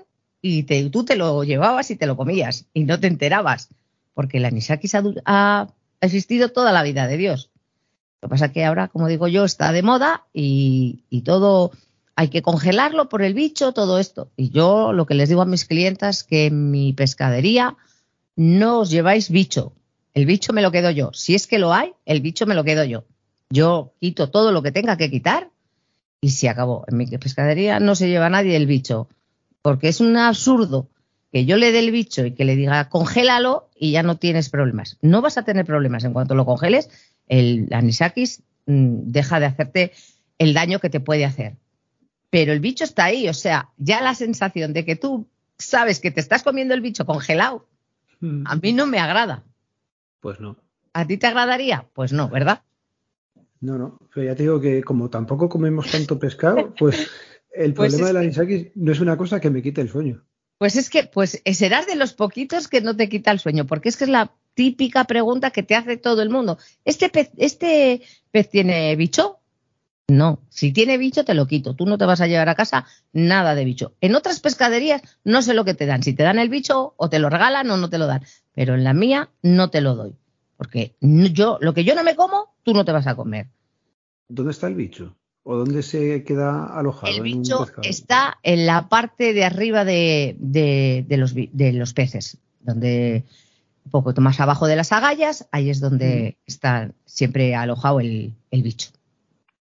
[0.42, 3.68] y tú te lo llevabas y te lo comías y no te enterabas.
[4.14, 4.94] Porque el anisakis
[5.24, 5.68] ha,
[6.00, 7.50] existido toda la vida de Dios.
[8.22, 11.72] Lo que pasa que ahora, como digo yo, está de moda y todo
[12.16, 14.30] hay que congelarlo por el bicho, todo esto.
[14.36, 17.78] Y yo lo que les digo a mis clientas que en mi pescadería
[18.36, 19.72] no os lleváis bicho.
[20.12, 21.12] El bicho me lo quedo yo.
[21.14, 23.04] Si es que lo hay, el bicho me lo quedo yo.
[23.48, 25.48] Yo quito todo lo que tenga que quitar
[26.20, 26.84] y se acabó.
[26.88, 29.08] En mi pescadería no se lleva nadie el bicho.
[29.62, 30.88] Porque es un absurdo
[31.32, 34.48] que yo le dé el bicho y que le diga congélalo y ya no tienes
[34.48, 34.98] problemas.
[35.02, 36.04] No vas a tener problemas.
[36.04, 36.90] En cuanto lo congeles,
[37.28, 39.92] el anisakis mm, deja de hacerte
[40.38, 41.56] el daño que te puede hacer
[42.30, 45.26] pero el bicho está ahí, o sea, ya la sensación de que tú
[45.58, 47.66] sabes que te estás comiendo el bicho congelado,
[48.20, 48.44] hmm.
[48.46, 49.42] a mí no me agrada.
[50.20, 50.56] Pues no.
[50.92, 51.86] ¿A ti te agradaría?
[51.92, 52.62] Pues no, ¿verdad?
[53.60, 57.10] No, no, pero ya te digo que como tampoco comemos tanto pescado, pues
[57.52, 60.22] el pues problema de la anisakis no es una cosa que me quite el sueño.
[60.60, 63.88] Pues es que, pues serás de los poquitos que no te quita el sueño, porque
[63.88, 66.58] es que es la típica pregunta que te hace todo el mundo.
[66.84, 69.38] ¿Este pez, este pez tiene bicho?
[70.08, 71.74] No, si tiene bicho te lo quito.
[71.74, 73.94] Tú no te vas a llevar a casa nada de bicho.
[74.02, 76.02] En otras pescaderías no sé lo que te dan.
[76.02, 78.26] Si te dan el bicho o te lo regalan o no te lo dan.
[78.52, 80.14] Pero en la mía no te lo doy.
[80.58, 83.46] Porque yo, lo que yo no me como, tú no te vas a comer.
[84.28, 85.16] ¿Dónde está el bicho?
[85.50, 87.12] ¿O dónde se queda alojado?
[87.12, 90.36] El bicho está en la parte de arriba de,
[91.08, 93.24] los, de los, peces, donde
[93.84, 96.42] un poco más abajo de las agallas, ahí es donde mm.
[96.46, 98.90] está siempre alojado el bicho.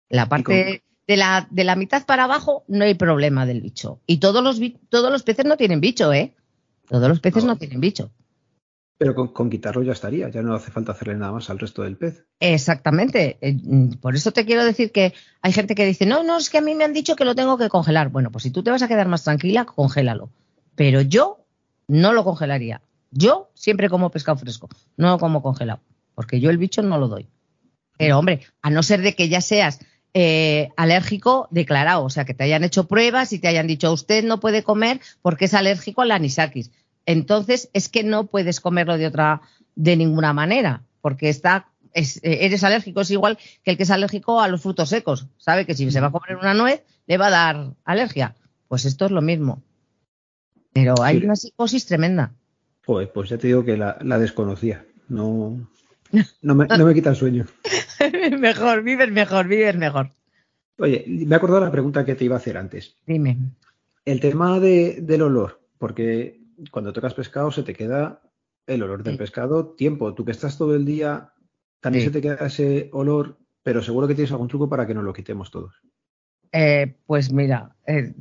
[0.10, 4.00] La parte de la, de la mitad para abajo no hay problema del bicho.
[4.06, 6.36] Y todos los, todos los peces no tienen bicho, ¿eh?
[6.88, 8.12] Todos los peces no, tienen bicho.
[9.00, 11.96] Pero con, quitarlo ya estaría, ya no hace falta hacerle nada más al resto del
[11.96, 12.26] pez.
[12.42, 13.38] Exactamente.
[13.40, 16.50] Eh, mm, por eso te quiero decir que hay gente que dice, no, no, es
[16.50, 18.10] que a mí me han dicho que lo tengo que congelar.
[18.10, 20.30] Bueno, pues si tú te vas a quedar más tranquila, congélalo.
[20.76, 21.46] Pero yo
[21.88, 22.82] no lo congelaría.
[23.10, 25.80] Yo siempre como pescado fresco, no como congelado,
[26.14, 27.30] porque yo el bicho no lo doy.
[27.98, 29.80] Pero hombre, a no ser de que ya seas
[30.14, 34.26] eh, alérgico declarado, o sea, que te hayan hecho pruebas y te hayan dicho usted
[34.26, 36.72] no puede comer porque es alérgico al anisakis
[37.10, 39.42] entonces es que no puedes comerlo de otra,
[39.76, 44.42] de ninguna manera, porque está, eh, eres alérgico, es igual que el que es alérgico
[44.42, 47.28] a los frutos secos, sabe que si se va a comer una nuez le va
[47.28, 48.36] a dar alergia.
[48.68, 49.64] Pues esto es lo mismo.
[50.72, 52.32] Pero hay una psicosis tremenda.
[52.86, 54.86] Pues, pues ya te digo que la, desconocía.
[55.08, 55.68] No,
[56.44, 57.48] no me, no me quita el sueño.
[58.40, 60.12] mejor, vives mejor, vives mejor.
[60.78, 62.98] Oye, me he acordado la pregunta que te iba a hacer antes.
[63.08, 63.36] Dime.
[64.06, 66.39] El tema del olor, porque
[66.72, 68.22] cuando tocas pescado se te queda
[68.68, 70.14] el olor del pescado tiempo.
[70.14, 71.34] Tú que estás todo el día,
[71.80, 75.04] también se te queda ese olor, pero seguro que tienes algún truco para que nos
[75.04, 75.76] lo quitemos todos.
[76.52, 78.14] Eh, pues mira, eh,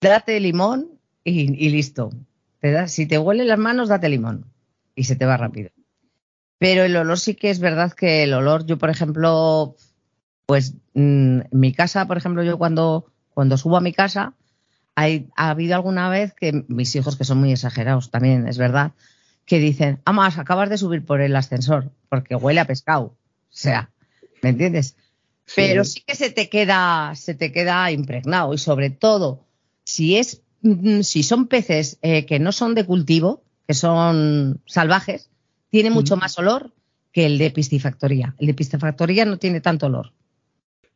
[0.00, 2.10] date limón y, listo.
[2.60, 4.46] Te si te huele las manos, date limón
[4.94, 5.70] y se te va rápido.
[6.58, 9.76] Pero el olor sí que es verdad que el olor, yo por ejemplo,
[10.46, 14.34] pues mm, en mi casa, por ejemplo, yo cuando, cuando subo a mi casa,
[15.36, 18.92] ha habido alguna vez que mis hijos, que son muy exagerados también, es verdad,
[19.44, 23.04] que dicen, amas, acabas de subir por el ascensor porque huele a pescado.
[23.04, 23.16] O
[23.48, 23.90] sea,
[24.42, 24.96] ¿me entiendes?
[25.56, 29.46] Pero sí que se te queda, se te queda impregnado y sobre todo
[29.84, 35.30] si es, mm, si son peces eh, que no son de cultivo, que son salvajes,
[35.70, 36.72] tiene mucho más olor
[37.12, 38.34] que el de piscifactoría.
[38.38, 40.12] El de piscifactoría no tiene tanto olor.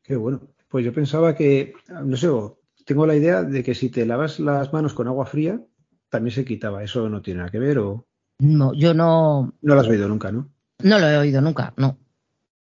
[0.03, 0.41] Qué bueno.
[0.69, 2.29] Pues yo pensaba que, no sé,
[2.85, 5.61] tengo la idea de que si te lavas las manos con agua fría,
[6.09, 6.83] también se quitaba.
[6.83, 8.07] ¿Eso no tiene nada que ver o...?
[8.39, 9.55] No, yo no...
[9.63, 10.51] No lo has oído nunca, ¿no?
[10.81, 11.99] No lo he oído nunca, no.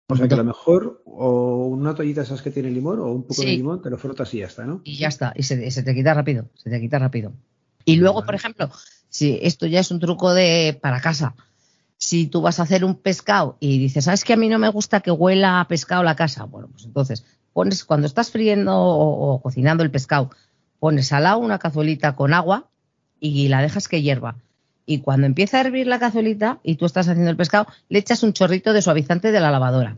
[0.08, 3.22] O sea que a lo mejor o una toallita esas que tiene limón o un
[3.22, 4.82] poco de limón te lo frotas y ya está, ¿no?
[4.84, 7.32] Y ya está, y se, te quita rápido, se te quita rápido.
[7.84, 8.70] Y luego, por ejemplo,
[9.08, 11.34] si esto ya es un truco de para casa,
[11.96, 14.68] si tú vas a hacer un pescado y dices, ¿sabes que a mí no me
[14.68, 16.44] gusta que huela a pescado la casa?
[16.44, 20.30] Bueno, pues entonces pones, cuando estás friendo o, cocinando el pescado,
[20.78, 22.68] pones al lado una cazuelita con agua
[23.20, 24.36] y la dejas que hierva.
[24.84, 28.22] Y cuando empieza a hervir la cazuelita y tú estás haciendo el pescado, le echas
[28.22, 29.96] un chorrito de suavizante de la lavadora.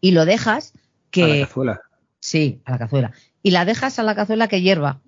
[0.00, 0.72] Y lo dejas
[1.10, 1.24] que.
[1.24, 1.80] A la cazuela.
[2.18, 3.12] Sí, a la cazuela.
[3.42, 5.00] Y la dejas a la cazuela que hierva.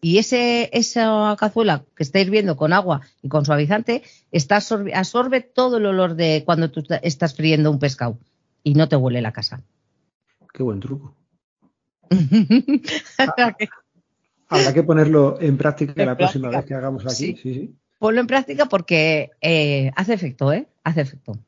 [0.00, 4.56] Y ese, esa cazuela que está hirviendo con agua y con suavizante está
[4.94, 8.18] absorbe todo el olor de cuando tú estás friendo un pescado
[8.62, 9.62] y no te huele la casa.
[10.56, 11.14] Qué buen truco.
[14.48, 17.36] Habrá que ponerlo en práctica la próxima vez que hagamos aquí.
[17.36, 17.36] Sí.
[17.36, 20.66] Sí, Ponlo en práctica porque eh, hace efecto, ¿eh?
[20.82, 21.38] Hace efecto.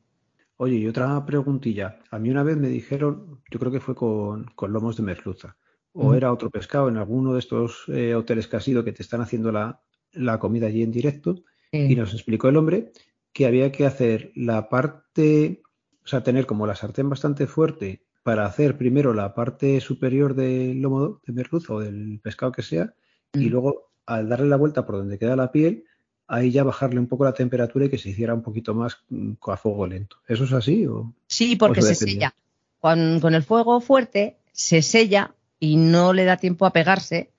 [0.57, 1.97] Oye, y otra preguntilla.
[2.11, 5.55] A mí una vez me dijeron, yo creo que fue con, lomos de merluza,
[5.93, 9.01] o era otro pescado en alguno de estos eh, hoteles que ha sido que te
[9.01, 11.41] están haciendo la, la comida allí en directo,
[11.71, 12.91] y nos explicó el hombre
[13.33, 15.63] que había que hacer la parte,
[16.03, 20.79] o sea, tener como la sartén bastante fuerte para hacer primero la parte superior del
[20.83, 22.93] lomo de merluza o del pescado que sea
[23.33, 23.49] y mm.
[23.49, 25.85] luego al darle la vuelta por donde queda la piel,
[26.27, 29.31] ahí ya bajarle un poco la temperatura y que se hiciera un poquito más mm,
[29.47, 30.17] a fuego lento.
[30.27, 30.85] ¿Eso es así?
[30.85, 32.35] O, sí, porque se sella.
[32.79, 37.31] Con, con, el fuego fuerte se sella y no le da tiempo a pegarse.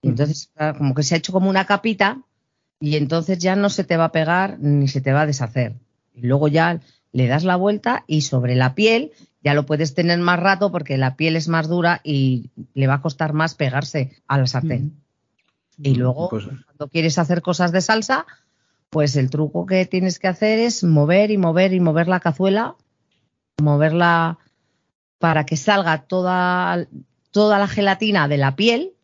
[0.00, 0.10] Y mm.
[0.12, 2.22] entonces, como que se ha hecho como una capita
[2.80, 5.74] y entonces ya no se te va a pegar ni se te va a deshacer.
[6.14, 6.80] Y luego ya
[7.12, 9.12] le das la vuelta y sobre la piel
[9.46, 12.94] ya lo puedes tener más rato porque la piel es más dura y le va
[12.94, 15.00] a costar más pegarse a la sartén.
[15.80, 18.26] Y luego, pues cuando quieres hacer cosas de salsa,
[18.90, 22.74] pues el truco que tienes que hacer es mover y mover y mover la cazuela,
[23.62, 24.38] moverla
[25.18, 26.88] para que salga toda,
[27.30, 28.94] toda la gelatina de la piel,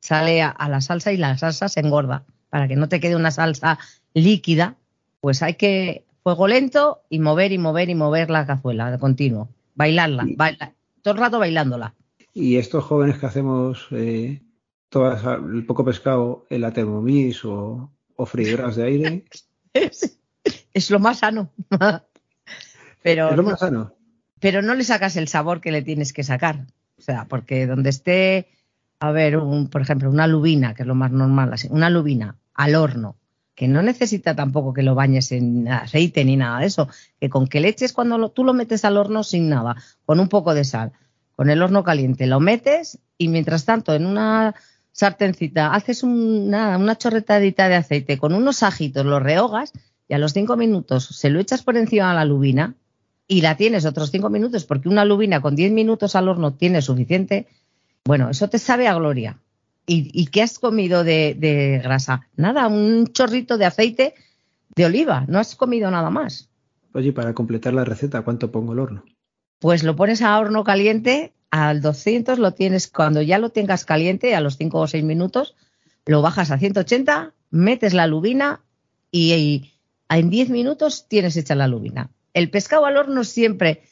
[0.00, 2.24] sale a, la salsa y la salsa se engorda.
[2.50, 3.78] Para que no te quede una salsa
[4.14, 4.74] líquida,
[5.20, 9.48] pues hay que fuego lento y mover y mover y mover la cazuela de continuo.
[9.74, 10.26] Bailarla,
[11.02, 11.94] todo el rato bailándola.
[12.34, 14.40] Y estos jóvenes que hacemos eh,
[14.94, 19.24] el poco pescado en la Thermomix o, o de aire.
[19.72, 21.50] es, lo más sano.
[23.02, 23.94] pero, es lo más sano.
[24.40, 26.66] Pero no le sacas el sabor que le tienes que sacar.
[26.98, 28.48] O sea, porque donde esté,
[29.00, 32.36] a ver, un, por ejemplo, una lubina, que es lo más normal, así, una lubina
[32.54, 33.16] al horno
[33.54, 36.88] que no necesita tampoco que lo bañes en aceite ni nada de eso,
[37.20, 40.28] que con que le eches cuando tú lo metes al horno sin nada, con un
[40.28, 40.92] poco de sal,
[41.36, 44.54] con el horno caliente, lo metes y mientras tanto en una
[44.92, 49.72] sartencita haces una, una chorretadita de aceite con unos ajitos, lo rehogas
[50.08, 52.74] y a los cinco minutos se lo echas por encima a la lubina
[53.26, 56.82] y la tienes otros cinco minutos, porque una lubina con diez minutos al horno tiene
[56.82, 57.46] suficiente,
[58.04, 59.38] bueno, eso te sabe a gloria.
[59.84, 62.28] ¿Y, qué has comido de, de, grasa?
[62.36, 64.14] Nada, un chorrito de aceite
[64.76, 66.48] de oliva, no has comido nada más.
[66.94, 69.04] Oye, para completar la receta, ¿cuánto pongo el horno?
[69.58, 74.34] Pues lo pones a horno caliente, al 200 lo tienes, cuando ya lo tengas caliente,
[74.34, 75.54] a los 5 o 6 minutos,
[76.06, 78.62] lo bajas a 180, metes la lubina
[79.10, 79.70] y,
[80.08, 82.10] en 10 minutos tienes hecha la lubina.
[82.34, 83.82] El pescado al horno siempre,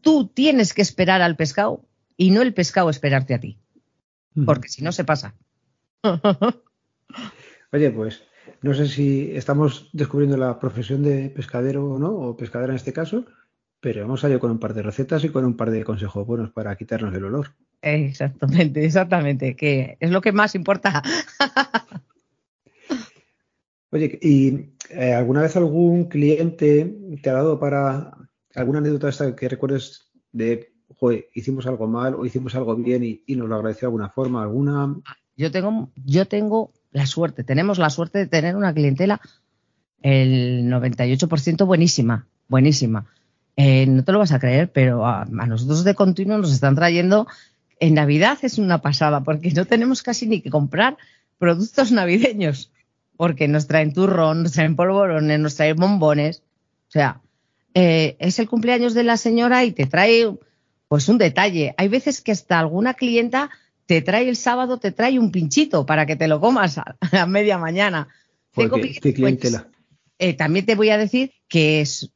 [0.00, 1.84] tú tienes que esperar al pescado
[2.16, 3.58] y no el pescado esperarte a ti,
[4.46, 5.34] porque si no se pasa.
[7.72, 8.22] Oye, pues
[8.62, 12.92] no sé si estamos descubriendo la profesión de pescadero o no, o pescadera en este
[12.92, 13.24] caso,
[13.80, 16.50] pero hemos salido con un par de recetas y con un par de consejos buenos
[16.50, 17.54] para quitarnos el olor.
[17.82, 21.02] Exactamente, exactamente, que es lo que más importa.
[23.90, 28.16] Oye, ¿y eh, alguna vez algún cliente te ha dado para
[28.54, 33.36] alguna anécdota esta que recuerdes de, joder, hicimos algo mal o hicimos algo bien y,
[33.36, 34.94] nos lo agradeció de alguna forma, alguna?
[35.36, 39.20] Yo tengo, yo tengo la suerte, tenemos la suerte de tener una clientela
[40.02, 43.06] el 98% buenísima, buenísima.
[43.56, 47.26] Eh, no te lo vas a creer, pero a, nosotros de continuo nos están trayendo.
[47.80, 50.96] En Navidad es una pasada, porque no tenemos casi ni que comprar
[51.38, 52.70] productos navideños,
[53.16, 56.42] porque nos traen turrón, nos traen polvorones, nos traen bombones.
[56.88, 57.20] O sea,
[57.74, 60.30] eh, es el cumpleaños de la señora y te trae
[60.92, 61.74] pues un detalle.
[61.78, 63.48] Hay veces que hasta alguna clienta
[63.86, 67.56] te trae el sábado, te trae un pinchito para que te lo comas a, media
[67.56, 68.08] mañana.
[68.54, 69.68] Tengo clientela.
[70.18, 72.12] Eh, también te voy a decir que es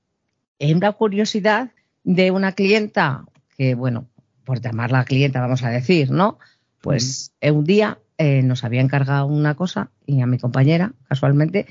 [0.61, 1.71] una curiosidad
[2.05, 3.25] de una clienta
[3.57, 4.11] que, bueno,
[4.45, 6.39] por llamarla clienta, vamos a decir, ¿no?
[6.83, 11.65] Pues un día eh, nos había encargado una cosa y a mi compañera, casualmente,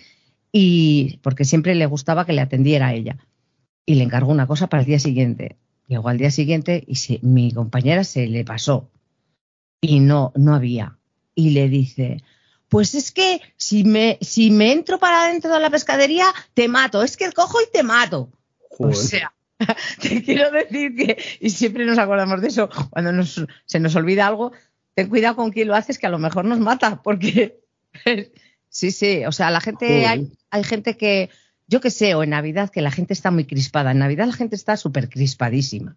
[0.51, 3.17] y porque siempre le gustaba que le atendiera a ella.
[3.85, 5.57] Y le encargó una cosa para el día siguiente.
[5.87, 8.89] Llegó al día siguiente y mi compañera se le pasó
[9.81, 10.97] y no, no había.
[11.35, 12.23] Y le dice,
[12.69, 17.03] pues es que si me, si me entro para dentro de la pescadería, te mato.
[17.03, 18.29] Es que cojo y te mato.
[18.79, 19.33] O sea,
[20.01, 24.51] te quiero decir que, y siempre nos acordamos de eso, cuando se nos olvida algo,
[24.93, 27.59] ten cuidado con quién lo haces, que a lo mejor nos mata, porque
[28.69, 31.29] sí, sí, o sea, la gente, hay, hay, gente que,
[31.67, 33.91] yo que sé, o en Navidad, que la gente está muy crispada.
[33.91, 35.95] En Navidad la gente está súper crispadísima.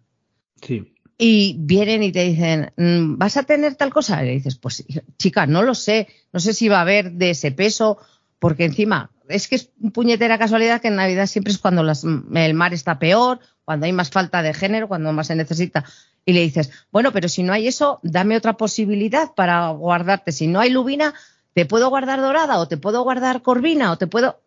[0.61, 0.93] Sí.
[1.17, 4.23] Y vienen y te dicen, mm, ¿vas a tener tal cosa?
[4.23, 4.85] Y le dices, pues
[5.17, 7.97] chica, no lo sé, no sé si va a haber de ese peso,
[8.39, 12.73] porque encima es que es puñetera casualidad que en Navidad siempre es cuando el mar
[12.73, 15.85] está peor, cuando hay más falta de género, cuando más se necesita.
[16.25, 20.31] Y le dices, bueno, pero si no hay eso, dame otra posibilidad para guardarte.
[20.31, 21.13] Si no hay lubina,
[21.53, 24.41] te puedo guardar dorada o te puedo guardar corvina o te puedo...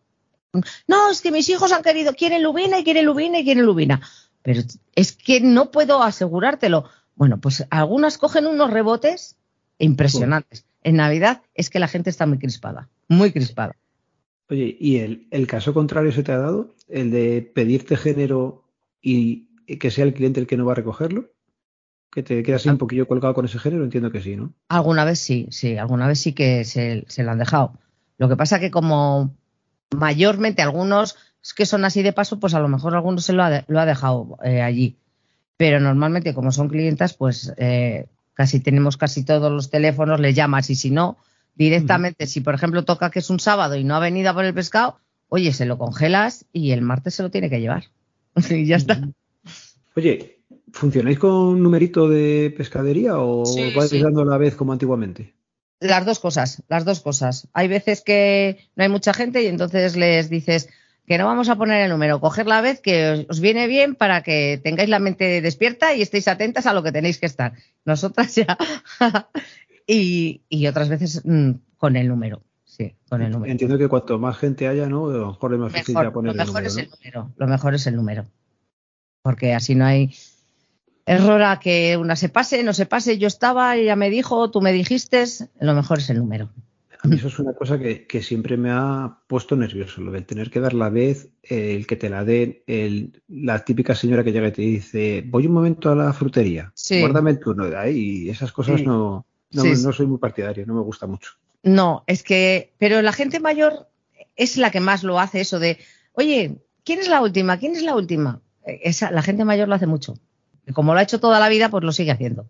[0.86, 4.00] No, es que mis hijos han querido, quieren lubina y quieren lubina y quieren lubina.
[4.42, 4.62] Pero
[4.94, 6.84] es que no puedo asegurártelo.
[7.14, 9.36] Bueno, pues algunas cogen unos rebotes
[9.78, 10.66] impresionantes.
[10.82, 13.76] En Navidad es que la gente está muy crispada, muy crispada.
[14.50, 16.74] Oye, ¿y el, caso contrario se te ha dado?
[16.88, 18.64] ¿El de pedirte género
[19.00, 19.46] y
[19.78, 21.30] que sea el cliente el que no va a recogerlo?
[22.12, 23.84] ¿Que te quedas un poquillo colgado con ese género?
[23.84, 24.52] Entiendo que sí, ¿no?
[24.68, 27.78] Alguna vez sí, sí, alguna vez sí que se, lo han dejado.
[28.18, 29.34] Lo que pasa que como
[29.92, 31.16] mayormente algunos
[31.56, 33.86] que son así de paso, pues a lo mejor algunos se lo ha, lo ha
[33.86, 34.96] dejado eh, allí.
[35.56, 40.70] Pero normalmente como son clientas, pues eh, casi tenemos casi todos los teléfonos, le llamas
[40.70, 41.18] y si no,
[41.54, 44.44] Directamente, si por ejemplo toca que es un sábado y no ha venido a por
[44.44, 47.84] el pescado, oye, se lo congelas y el martes se lo tiene que llevar.
[48.50, 49.00] y ya está.
[49.94, 50.40] Oye,
[50.72, 53.44] ¿funcionáis con un numerito de pescadería o
[53.76, 55.34] vais dando a la vez como antiguamente?
[55.82, 57.48] Las dos cosas, las dos cosas.
[57.52, 60.68] Hay veces que no hay mucha gente y entonces les dices
[61.06, 64.22] que no vamos a poner el número, coger la vez que os viene bien para
[64.22, 67.54] que tengáis la mente despierta y estéis atentas a lo que tenéis que estar.
[67.84, 68.56] Nosotras ya
[69.86, 72.42] y, otras veces mm, con el número.
[72.64, 73.52] Sí, con el número.
[73.52, 75.10] Entiendo que cuanto más gente haya, ¿no?
[75.10, 75.72] A lo mejor es más
[76.12, 77.32] poner lo mejor es el número.
[77.36, 78.24] Lo mejor es el número.
[79.22, 80.14] Porque así no hay
[81.06, 83.18] error a que una se pase, no se pase.
[83.18, 85.24] Yo estaba, ella me dijo, tú me dijiste,
[85.60, 86.50] lo mejor es el número.
[87.04, 90.50] A mí eso es una cosa que, siempre me ha puesto nervioso, lo de tener
[90.50, 94.48] que dar la vez, el que te la den, el, la típica señora que llega
[94.48, 98.30] y te dice, voy un momento a la frutería, guárdame el turno de ahí, y
[98.30, 101.32] esas cosas no, no, no soy muy partidario, no me gusta mucho.
[101.64, 103.88] No, es que, pero la gente mayor
[104.36, 105.78] es la que más lo hace eso de,
[106.12, 107.58] oye, ¿quién es la última?
[107.58, 108.40] ¿Quién es la última?
[108.64, 110.14] Esa, la gente mayor lo hace mucho.
[110.74, 112.48] Como lo ha hecho toda la vida, pues lo sigue haciendo.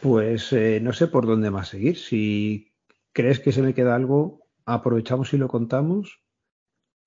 [0.00, 1.98] Pues eh, no sé por dónde más seguir.
[1.98, 2.72] Si
[3.12, 6.20] crees que se me queda algo, aprovechamos y lo contamos.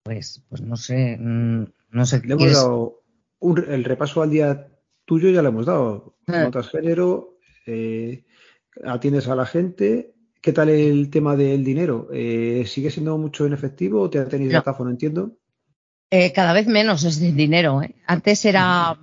[0.04, 2.22] Pues, pues no sé, mm, no sé.
[2.26, 3.04] Le hemos dado
[3.68, 4.68] el repaso al día
[5.06, 6.16] tuyo, ya le hemos dado.
[6.28, 6.44] Ah.
[6.44, 8.26] Notas género, eh,
[8.84, 10.14] atiendes a la gente.
[10.42, 12.08] ¿Qué tal el tema del dinero?
[12.14, 14.60] Eh, ¿Sigue siendo mucho en efectivo o te ha tenido no.
[14.60, 15.38] datáfono, entiendo?
[16.12, 17.82] Eh, cada vez menos es de dinero.
[18.08, 18.98] Antes era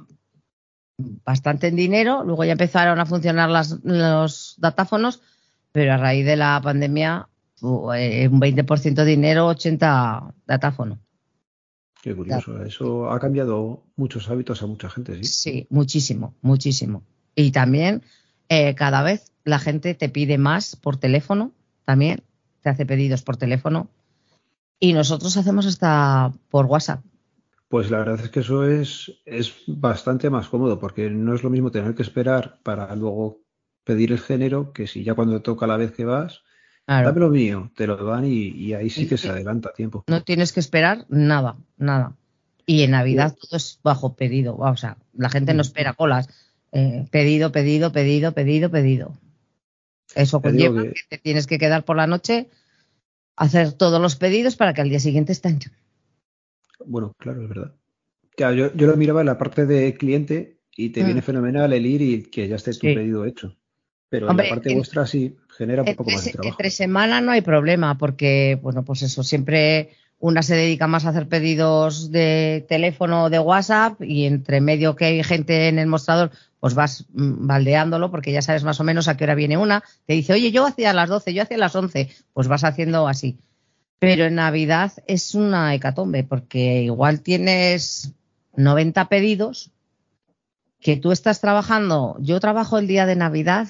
[0.99, 5.21] bastante en dinero, luego ya empezaron a funcionar los datáfonos,
[5.73, 7.29] pero a raíz de la pandemia
[7.61, 10.99] un 20% dinero, 80 datáfono.
[12.03, 15.25] Qué curioso, eso ha cambiado muchos hábitos a mucha gente, ¿sí?
[15.25, 17.03] Sí, muchísimo, muchísimo.
[17.35, 18.03] Y también
[18.49, 21.53] eh, cada vez la gente te pide más por teléfono,
[21.85, 22.23] también
[22.63, 23.89] te hace pedidos por teléfono.
[24.79, 27.01] Y nosotros hacemos hasta por WhatsApp.
[27.69, 31.51] Pues la verdad es que eso es, es bastante más cómodo, porque no es lo
[31.51, 33.41] mismo tener que esperar para luego
[33.85, 36.43] pedir el género que si ya cuando toca la vez que vas,
[36.87, 40.05] Dame lo mío, te lo dan y, ahí sí que se adelanta tiempo.
[40.07, 42.15] No tienes que esperar nada, nada.
[42.65, 44.57] Y en Navidad todo es bajo pedido.
[44.57, 45.67] O sea, la gente no mm.
[45.67, 46.29] espera colas.
[46.71, 49.19] Eh, pedido, pedido, pedido, pedido, pedido.
[50.15, 50.95] Eso conlleva que...
[51.09, 52.49] te tienes que quedar por la noche,
[53.35, 55.59] hacer todos los pedidos para que al día siguiente estén.
[56.85, 57.75] Bueno, claro, es verdad.
[58.39, 61.07] yo, yo, lo miraba en la parte de cliente y te mm.
[61.07, 63.57] viene fenomenal el ir y que ya esté tu pedido hecho.
[64.09, 66.51] Pero en la parte vuestra sí genera un poco más de trabajo.
[66.51, 71.11] Entre semana no hay problema, porque, bueno, pues eso, siempre una se dedica más a
[71.11, 75.89] hacer pedidos de teléfono o de WhatsApp y entre medio que hay gente en el
[75.89, 79.59] mostrador, pues vas mm, baldeándolo porque ya sabes más o menos a qué hora viene
[79.59, 79.83] una.
[80.07, 83.39] Te dice, oye, yo hacía las 12, yo hacía las 11, pues vas haciendo así.
[83.99, 88.13] Pero en Navidad es una hecatombe porque igual tienes
[88.57, 89.71] 90 pedidos
[90.81, 93.67] que tú estás trabajando, yo trabajo el día de Navidad,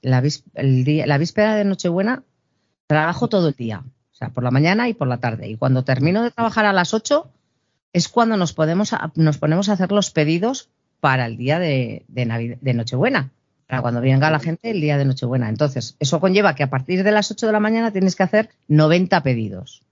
[0.00, 2.22] la, víspera de Nochebuena,
[2.86, 5.48] trabajo todo el día, o sea, por la mañana y por la tarde.
[5.48, 7.30] Y cuando termino de trabajar a las 8
[7.92, 12.74] es cuando nos, podemos nos ponemos a hacer los pedidos para el día de, de
[12.74, 13.30] Nochebuena,
[13.72, 15.48] para cuando venga la gente el día de Nochebuena.
[15.48, 18.50] Entonces, eso conlleva que a partir de las 8 de la mañana tienes que hacer
[18.68, 19.82] 90 pedidos,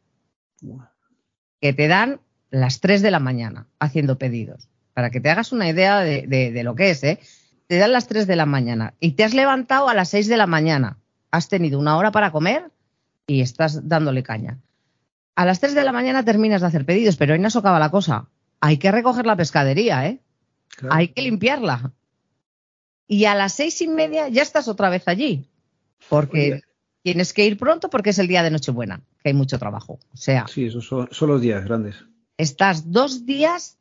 [1.63, 2.21] que te dan
[2.51, 6.75] las 3 de la mañana haciendo pedidos para que te hagas una idea de, lo
[6.75, 7.21] que es, ¿eh?
[7.69, 10.37] Te dan las 3 de la mañana y te has levantado a las 6 de
[10.37, 10.99] la mañana.
[11.31, 12.71] Has tenido una hora para comer
[13.27, 14.59] y estás dándole caña.
[15.37, 17.89] A las 3 de la mañana terminas de hacer pedidos, pero hoy no socava la
[17.89, 18.29] cosa.
[18.61, 20.21] Hay que recoger la pescadería, ¿eh?
[20.91, 21.93] Hay que limpiarla.
[23.11, 25.45] Y a las seis y media ya estás otra vez allí.
[26.09, 26.63] Porque
[27.03, 29.99] tienes que ir pronto porque es el día de Nochebuena, que hay mucho trabajo.
[30.15, 30.47] O sea.
[30.47, 32.05] Sí, esos son los días grandes.
[32.37, 33.79] Estás dos días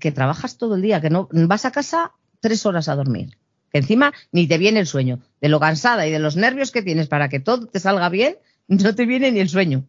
[0.00, 3.38] que trabajas todo el día, que no vas a casa tres horas a dormir,
[3.70, 6.82] que encima ni te viene el sueño, de lo cansada y de los nervios que
[6.82, 9.84] tienes para que todo te salga bien, no te viene ni el sueño.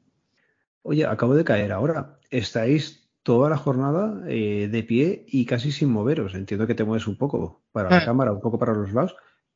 [0.84, 2.20] Oye, acabo de caer ahora.
[2.30, 6.36] Estáis toda la jornada eh, de pie y casi sin moveros.
[6.36, 8.06] Entiendo que te mueves un poco para la ah.
[8.06, 9.16] cámara, un poco para los lados,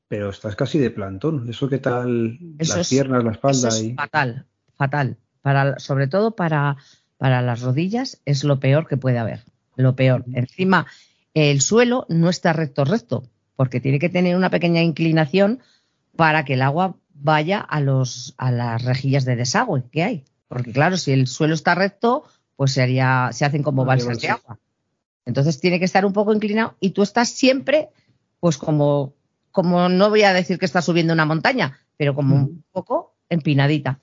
[0.10, 1.48] pero estás casi de plantón.
[1.50, 2.38] ¿Eso qué tal?
[2.58, 3.70] las piernas, la espalda.
[3.80, 3.94] y...
[3.94, 4.46] Fatal,
[4.76, 5.18] fatal.
[5.42, 6.78] Para, sobre todo para,
[7.18, 9.44] para las rodillas es lo peor que puede haber
[9.82, 10.26] lo peor.
[10.34, 10.86] Encima,
[11.34, 13.24] el suelo no está recto recto,
[13.56, 15.60] porque tiene que tener una pequeña inclinación
[16.16, 20.26] para que el agua vaya a, los, a las rejillas de desagüe que hay.
[20.48, 22.26] Porque claro, si el suelo está recto,
[22.60, 24.60] pues se, haría, se hacen como balsas de agua.
[25.26, 27.88] Entonces tiene que estar un poco inclinado y tú estás siempre,
[28.42, 29.14] pues como,
[29.50, 34.02] como no voy a decir que estás subiendo una montaña, pero como un poco empinadita,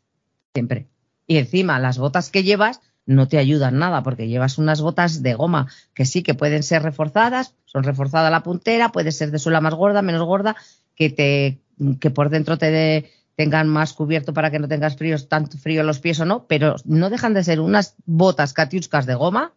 [0.54, 0.86] siempre.
[1.26, 5.34] Y encima las botas que llevas no te ayudan nada porque llevas unas botas de
[5.34, 9.61] goma que sí que pueden ser reforzadas, son reforzada la puntera, puede ser de suela
[9.61, 10.57] más gorda, menos gorda,
[10.94, 11.61] que te
[12.00, 15.87] que por dentro te tengan más cubierto para que no tengas frío, tanto frío en
[15.87, 19.53] los pies o no, pero no dejan de ser unas botas catiuscas de goma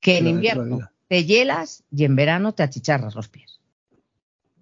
[0.00, 3.60] que en invierno te hielas y en verano te achicharras los pies.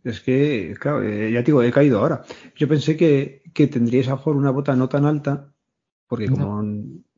[0.05, 2.23] Es que, claro, eh, ya te digo, he caído ahora.
[2.55, 5.53] Yo pensé que, que tendríais a mejor una bota no tan alta,
[6.07, 6.63] porque como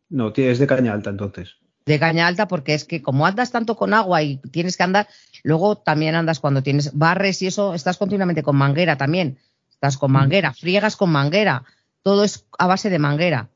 [0.09, 1.57] no, es de caña alta entonces.
[1.87, 5.09] De caña alta porque es que como andas tanto con agua y tienes que andar,
[5.43, 9.39] luego también andas cuando tienes barres y eso, estás continuamente con manguera también.
[9.81, 11.65] Estás con manguera, friegas con manguera,
[12.03, 13.49] todo es a base de manguera.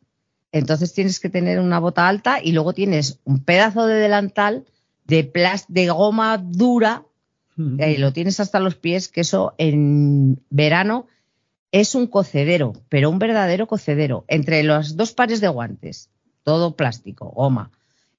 [0.53, 4.64] Entonces tienes que tener una bota alta y luego tienes un pedazo de delantal
[5.05, 5.31] de
[5.68, 7.05] de goma dura,
[7.59, 11.09] y lo tienes hasta los pies, que eso en verano
[11.72, 14.25] es un cocedero, pero un verdadero cocedero.
[14.27, 16.09] Entre los dos pares de guantes
[16.43, 17.70] todo plástico, goma.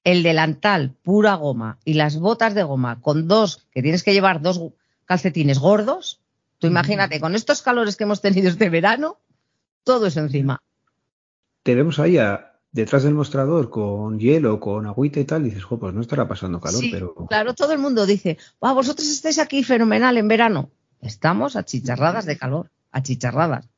[0.04, 4.42] El delantal, pura goma, y las botas de goma con dos, que tienes que llevar
[4.42, 4.60] dos
[5.06, 6.20] calcetines gordos,
[6.58, 9.18] tú imagínate, con estos calores que hemos tenido este verano,
[9.84, 10.62] todo eso encima.
[11.62, 15.78] Te vemos ahí a detrás del mostrador con hielo, con agüita y tal, dices, jo,
[15.78, 17.14] pues no estará pasando calor, Sí, pero.
[17.28, 20.70] Claro, todo el mundo dice, "Buah, vosotros estáis aquí fenomenal en verano.
[21.00, 23.68] Estamos achicharradas de calor, achicharradas.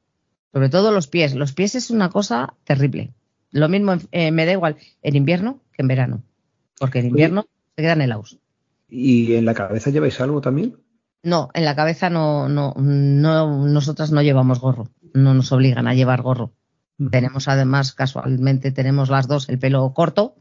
[0.52, 1.34] Sobre todo los pies.
[1.34, 3.12] Los pies es una cosa terrible.
[3.50, 6.22] Lo mismo eh, me da igual en invierno que en verano.
[6.78, 8.38] Porque en invierno se quedan helados.
[8.88, 10.76] ¿Y en la cabeza lleváis algo también?
[11.22, 14.88] No, en la cabeza no, no, no, nosotras no llevamos gorro.
[15.14, 16.52] No nos obligan a llevar gorro.
[17.10, 20.34] Tenemos además, casualmente, tenemos las dos el pelo corto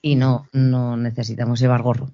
[0.00, 2.10] y no, no necesitamos llevar gorro.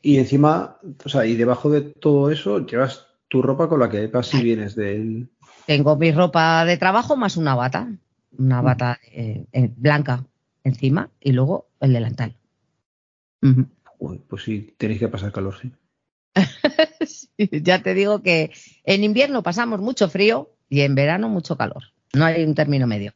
[0.00, 4.06] Y encima, o sea, y debajo de todo eso llevas tu ropa con la que
[4.06, 5.28] vas y vienes del.
[5.66, 7.90] Tengo mi ropa de trabajo más una bata,
[8.38, 10.24] una bata eh, eh, blanca
[10.62, 12.36] encima y luego el delantal.
[13.98, 15.70] Uy, pues sí, tenéis que pasar calor, sí.
[17.06, 18.52] Sí, ya te digo que
[18.84, 21.84] en invierno pasamos mucho frío y en verano mucho calor.
[22.12, 23.12] No hay un término medio.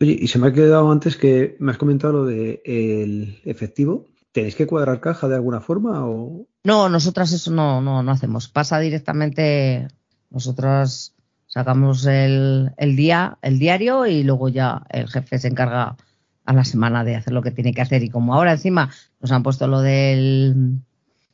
[0.00, 4.06] Oye, y se me ha quedado antes que me has comentado lo de el efectivo.
[4.32, 8.48] ¿Tenéis que cuadrar caja de alguna forma o No, nosotras eso no, no, no hacemos.
[8.48, 9.86] Pasa directamente,
[10.30, 11.14] nosotras
[11.46, 15.96] sacamos el, el día, el diario y luego ya el jefe se encarga
[16.44, 18.02] a la semana de hacer lo que tiene que hacer.
[18.02, 18.90] Y como ahora encima
[19.20, 20.80] nos han puesto lo del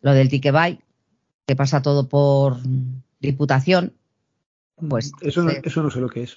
[0.00, 0.78] lo del ticket buy,
[1.48, 2.58] que pasa todo por
[3.20, 3.94] diputación,
[4.90, 5.56] pues eso no, sí.
[5.64, 6.36] eso no sé lo que es?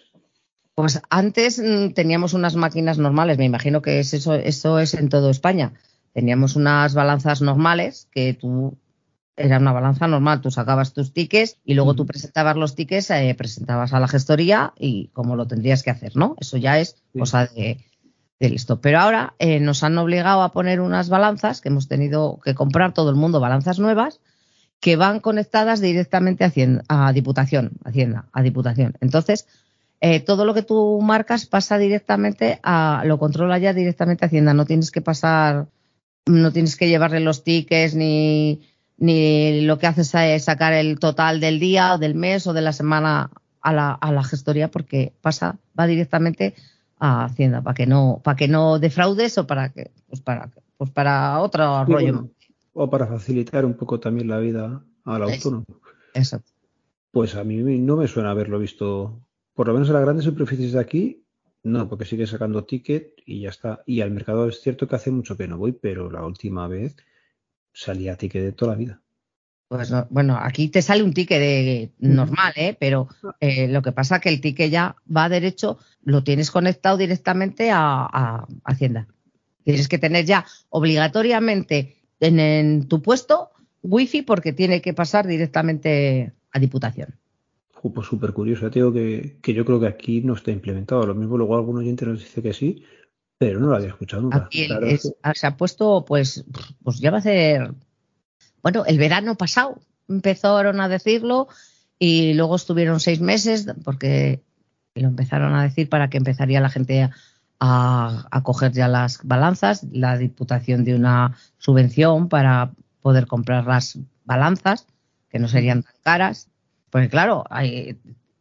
[0.74, 5.10] Pues antes mm, teníamos unas máquinas normales, me imagino que es eso, eso es en
[5.10, 5.74] toda España.
[6.14, 8.78] Teníamos unas balanzas normales que tú
[9.36, 13.36] era una balanza normal, tú sacabas tus tickets y luego tú presentabas los tickets, eh,
[13.38, 16.36] presentabas a la gestoría y como lo tendrías que hacer, ¿no?
[16.40, 17.20] Eso ya es Sí.
[17.20, 17.84] cosa de,
[18.40, 18.80] de listo.
[18.80, 22.94] Pero ahora eh, nos han obligado a poner unas balanzas que hemos tenido que comprar
[22.94, 24.22] todo el mundo, balanzas nuevas,
[24.82, 28.98] que van conectadas directamente a, Hacienda- a Diputación, Hacienda, a Diputación.
[29.00, 29.48] Entonces,
[30.02, 34.54] eh, todo lo que tú marcas pasa directamente a, lo controla ya directamente Hacienda.
[34.54, 35.68] No tienes que pasar,
[36.26, 38.62] no tienes que llevarle los tickets ni,
[38.98, 42.62] ni lo que haces es sacar el total del día o del mes o de
[42.62, 43.30] la semana
[43.62, 46.56] a la, a la gestoría porque pasa, va directamente
[47.00, 50.90] a Hacienda para que no, para que no defraudes o para que, pues para, pues
[50.90, 52.30] para otro rollo.
[52.74, 55.66] O para facilitar un poco también la vida al autónomo.
[56.14, 56.42] Eso.
[57.12, 59.20] Pues a mí no me suena haberlo visto,
[59.54, 61.24] por lo menos en las grandes superficies de aquí,
[61.64, 63.84] no, porque sigue sacando ticket y ya está.
[63.86, 66.96] Y al mercado es cierto que hace mucho que no voy, pero la última vez
[67.74, 69.02] salía ticket de toda la vida.
[69.68, 72.76] Pues no- bueno, aquí te sale un ticket de normal, ¿eh?
[72.80, 73.08] pero
[73.40, 77.72] eh, lo que pasa es que el ticket ya va derecho, lo tienes conectado directamente
[77.72, 79.08] a, a Hacienda.
[79.64, 83.50] Tienes que tener ya obligatoriamente en, en tu puesto
[83.84, 87.16] wifi porque tiene que pasar directamente a Diputación.
[87.82, 91.06] Pues súper curioso, te digo que, que yo creo que aquí no está implementado.
[91.06, 92.84] Lo mismo luego algún oyente nos dice que sí,
[93.40, 94.48] pero no lo había escuchado nunca.
[94.52, 94.70] Es
[95.06, 96.46] es- se ha puesto, pues,
[96.84, 97.74] pues ya va a ser,
[98.62, 101.48] bueno, el verano pasado empezaron a decirlo
[101.98, 104.44] y luego estuvieron seis meses porque
[104.94, 107.12] lo empezaron a decir para que empezaría la gente a,
[107.64, 114.88] a coger ya las balanzas, la diputación de una subvención para poder comprar las balanzas,
[115.30, 116.48] que no serían tan caras.
[116.90, 118.00] Porque claro, hay-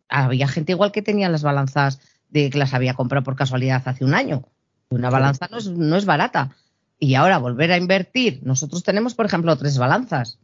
[0.09, 2.01] había gente igual que tenía las balanzas
[2.31, 4.45] de que las había comprado por casualidad hace un año.
[4.89, 6.51] Una balanza no es, no es barata.
[6.99, 8.41] Y ahora volver a invertir.
[8.43, 10.39] Nosotros tenemos, por ejemplo, tres balanzas.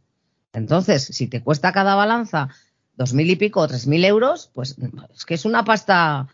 [0.53, 2.49] Entonces, si te cuesta cada balanza
[2.95, 4.75] dos mil y pico o tres mil euros, pues
[5.13, 6.27] es que es una pasta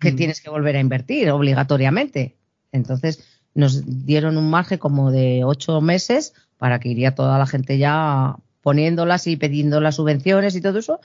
[0.00, 0.16] que Mm.
[0.16, 2.36] tienes que volver a invertir obligatoriamente.
[2.72, 3.24] Entonces,
[3.54, 8.36] nos dieron un margen como de ocho meses para que iría toda la gente ya
[8.62, 11.00] poniéndolas y pidiendo las subvenciones y todo eso.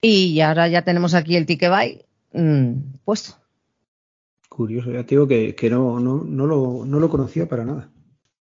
[0.00, 2.02] Y ahora ya tenemos aquí el ticket buy
[2.32, 2.72] mm,
[3.04, 3.34] puesto.
[4.48, 7.88] curioso, ya te digo que, que no, no, no, lo, no lo conocía para nada.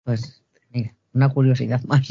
[0.05, 2.09] Pues mira, una curiosidad más.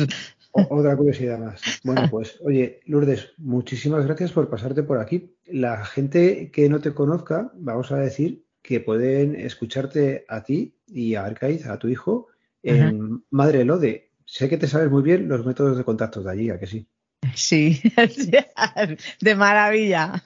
[0.55, 1.61] Otra curiosidad más.
[1.83, 5.35] Bueno, pues, oye, Lourdes, muchísimas gracias por pasarte por aquí.
[5.45, 11.15] La gente que no te conozca, vamos a decir que pueden escucharte a ti y
[11.15, 12.27] a Arcaiz, a tu hijo,
[12.63, 14.11] en Madre Lode.
[14.25, 16.87] Sé que te sabes muy bien los métodos de contacto de allí, ¿a que sí?
[17.35, 17.81] Sí,
[19.21, 20.23] de maravilla.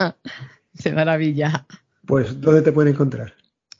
[0.73, 1.65] De maravilla.
[2.05, 3.33] Pues, ¿dónde te pueden encontrar?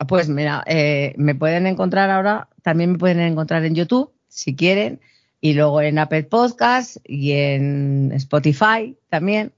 [0.07, 4.99] Pues mira, eh, me pueden encontrar ahora, también me pueden encontrar en YouTube, si quieren,
[5.41, 9.51] y luego en Apple Podcast y en Spotify también.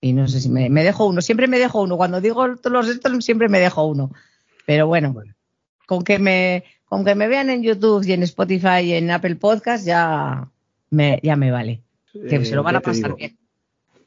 [0.00, 1.96] Y no sé si me, me dejo uno, siempre me dejo uno.
[1.96, 4.10] Cuando digo todos los estos, siempre me dejo uno.
[4.66, 5.14] Pero bueno,
[5.86, 9.36] con que me, con que me vean en YouTube y en Spotify y en Apple
[9.36, 10.48] Podcast ya
[10.90, 11.82] me, ya me vale.
[12.12, 13.38] Que Eh, se lo van ya a pasar digo, bien.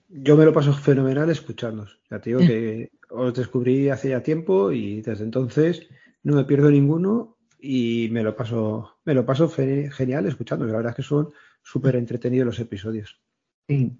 [0.09, 1.99] Yo me lo paso fenomenal escuchándonos.
[2.09, 5.87] Ya te digo que os descubrí hace ya tiempo y desde entonces
[6.23, 10.65] no me pierdo ninguno y me lo paso, me lo paso genial escuchando.
[10.65, 11.29] La verdad es que son
[11.61, 13.19] súper entretenidos los episodios.
[13.67, 13.97] Sí.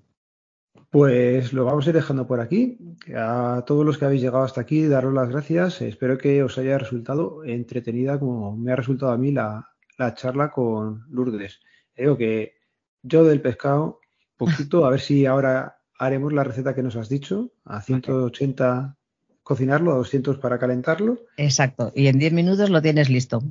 [0.90, 2.78] Pues lo vamos a ir dejando por aquí.
[3.16, 5.82] A todos los que habéis llegado hasta aquí, daros las gracias.
[5.82, 9.70] Espero que os haya resultado entretenida como me ha resultado a mí la,
[10.16, 11.62] charla con Lourdes.
[11.96, 12.54] Digo que
[13.02, 14.02] yo del pescado,
[14.38, 18.98] poquito, a ver si ahora haremos la receta que nos has dicho, a 180
[19.44, 21.20] cocinarlo, a 200 para calentarlo.
[21.38, 23.44] Exacto, y en 10 minutos lo tienes listo.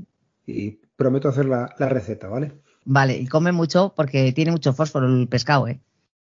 [0.47, 2.53] Y prometo hacer la, la receta, ¿vale?
[2.84, 5.80] Vale, y come mucho porque tiene mucho fósforo el pescado, ¿eh?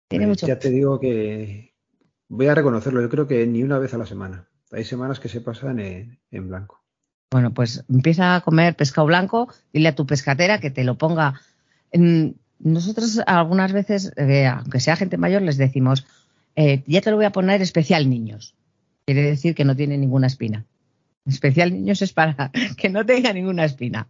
[0.07, 0.47] Tiene mucho.
[0.47, 1.73] Ya te digo que
[2.29, 4.47] voy a reconocerlo, yo creo que ni una vez a la semana.
[4.71, 6.83] Hay semanas que se pasan en, blanco.
[7.31, 11.39] Bueno, pues empieza a comer pescado blanco, dile a tu pescatera que te lo ponga.
[12.59, 16.05] Nosotros algunas veces, eh, aunque sea gente mayor, les decimos,
[16.55, 18.55] eh, ya te lo voy a poner especial niños.
[19.05, 20.65] Quiere decir que no tiene ninguna espina.
[21.25, 24.07] Especial niños es para que no tenga ninguna espina.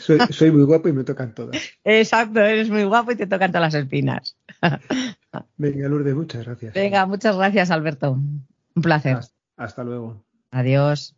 [0.00, 1.56] Soy, soy muy guapo y me tocan todas.
[1.84, 4.36] Exacto, eres muy guapo y te tocan todas las espinas.
[5.56, 6.74] Venga, Lourdes, muchas gracias.
[6.74, 8.12] Venga, muchas gracias, Alberto.
[8.12, 9.18] Un placer.
[9.56, 10.22] hasta luego.
[10.50, 11.16] Adiós.